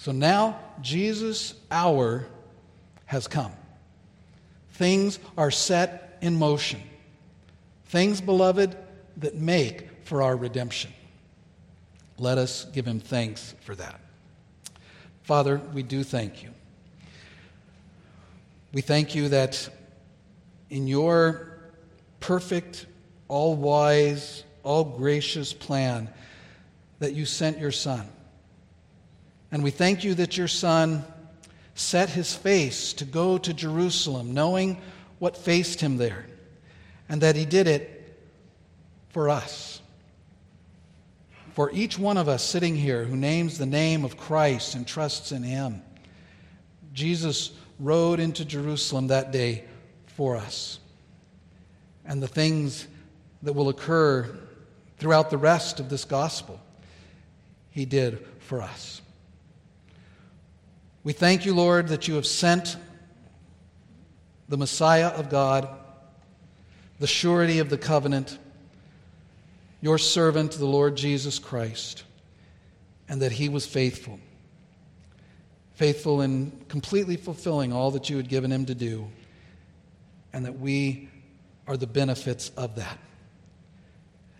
So 0.04 0.12
now, 0.12 0.60
Jesus' 0.82 1.54
hour 1.70 2.26
has 3.06 3.26
come. 3.26 3.52
Things 4.72 5.18
are 5.38 5.50
set 5.50 6.18
in 6.20 6.36
motion. 6.36 6.82
Things, 7.86 8.20
beloved, 8.20 8.76
that 9.16 9.36
make 9.36 10.04
for 10.04 10.20
our 10.20 10.36
redemption. 10.36 10.92
Let 12.18 12.36
us 12.36 12.66
give 12.66 12.86
him 12.86 13.00
thanks 13.00 13.54
for 13.62 13.74
that. 13.76 13.98
Father, 15.22 15.58
we 15.72 15.82
do 15.82 16.04
thank 16.04 16.42
you. 16.42 16.50
We 18.74 18.82
thank 18.82 19.14
you 19.14 19.30
that 19.30 19.70
in 20.68 20.86
your 20.86 21.48
perfect, 22.20 22.84
all 23.28 23.56
wise, 23.56 24.44
all 24.64 24.84
gracious 24.84 25.54
plan, 25.54 26.10
that 26.98 27.14
you 27.14 27.24
sent 27.24 27.58
your 27.58 27.72
Son 27.72 28.06
and 29.54 29.62
we 29.62 29.70
thank 29.70 30.02
you 30.02 30.14
that 30.14 30.36
your 30.36 30.48
Son 30.48 31.04
set 31.76 32.10
his 32.10 32.34
face 32.34 32.92
to 32.94 33.04
go 33.04 33.38
to 33.38 33.54
Jerusalem, 33.54 34.34
knowing 34.34 34.78
what 35.20 35.36
faced 35.36 35.80
him 35.80 35.96
there, 35.96 36.26
and 37.08 37.20
that 37.20 37.36
he 37.36 37.44
did 37.44 37.68
it 37.68 38.18
for 39.10 39.28
us. 39.28 39.80
For 41.52 41.70
each 41.70 41.96
one 41.96 42.16
of 42.16 42.28
us 42.28 42.42
sitting 42.42 42.74
here 42.74 43.04
who 43.04 43.14
names 43.14 43.56
the 43.56 43.64
name 43.64 44.04
of 44.04 44.16
Christ 44.16 44.74
and 44.74 44.84
trusts 44.84 45.30
in 45.30 45.44
him, 45.44 45.82
Jesus 46.92 47.52
rode 47.78 48.18
into 48.18 48.44
Jerusalem 48.44 49.06
that 49.06 49.30
day 49.30 49.66
for 50.06 50.34
us. 50.34 50.80
And 52.04 52.20
the 52.20 52.26
things 52.26 52.88
that 53.44 53.52
will 53.52 53.68
occur 53.68 54.36
throughout 54.98 55.30
the 55.30 55.38
rest 55.38 55.78
of 55.78 55.90
this 55.90 56.04
gospel, 56.04 56.60
he 57.70 57.84
did 57.84 58.26
for 58.40 58.60
us. 58.60 59.00
We 61.04 61.12
thank 61.12 61.44
you, 61.44 61.54
Lord, 61.54 61.88
that 61.88 62.08
you 62.08 62.14
have 62.14 62.24
sent 62.24 62.78
the 64.48 64.56
Messiah 64.56 65.08
of 65.08 65.28
God, 65.28 65.68
the 66.98 67.06
surety 67.06 67.58
of 67.58 67.68
the 67.68 67.76
covenant, 67.76 68.38
your 69.82 69.98
servant, 69.98 70.52
the 70.52 70.64
Lord 70.64 70.96
Jesus 70.96 71.38
Christ, 71.38 72.04
and 73.06 73.20
that 73.20 73.32
he 73.32 73.50
was 73.50 73.66
faithful. 73.66 74.18
Faithful 75.74 76.22
in 76.22 76.52
completely 76.68 77.18
fulfilling 77.18 77.70
all 77.70 77.90
that 77.90 78.08
you 78.08 78.16
had 78.16 78.28
given 78.28 78.50
him 78.50 78.64
to 78.64 78.74
do, 78.74 79.06
and 80.32 80.46
that 80.46 80.58
we 80.58 81.10
are 81.66 81.76
the 81.76 81.86
benefits 81.86 82.50
of 82.56 82.76
that. 82.76 82.98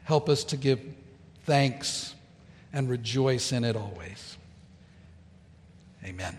Help 0.04 0.30
us 0.30 0.44
to 0.44 0.56
give 0.56 0.80
thanks 1.44 2.14
and 2.72 2.88
rejoice 2.88 3.52
in 3.52 3.64
it 3.64 3.76
always. 3.76 4.38
Amen. 6.04 6.36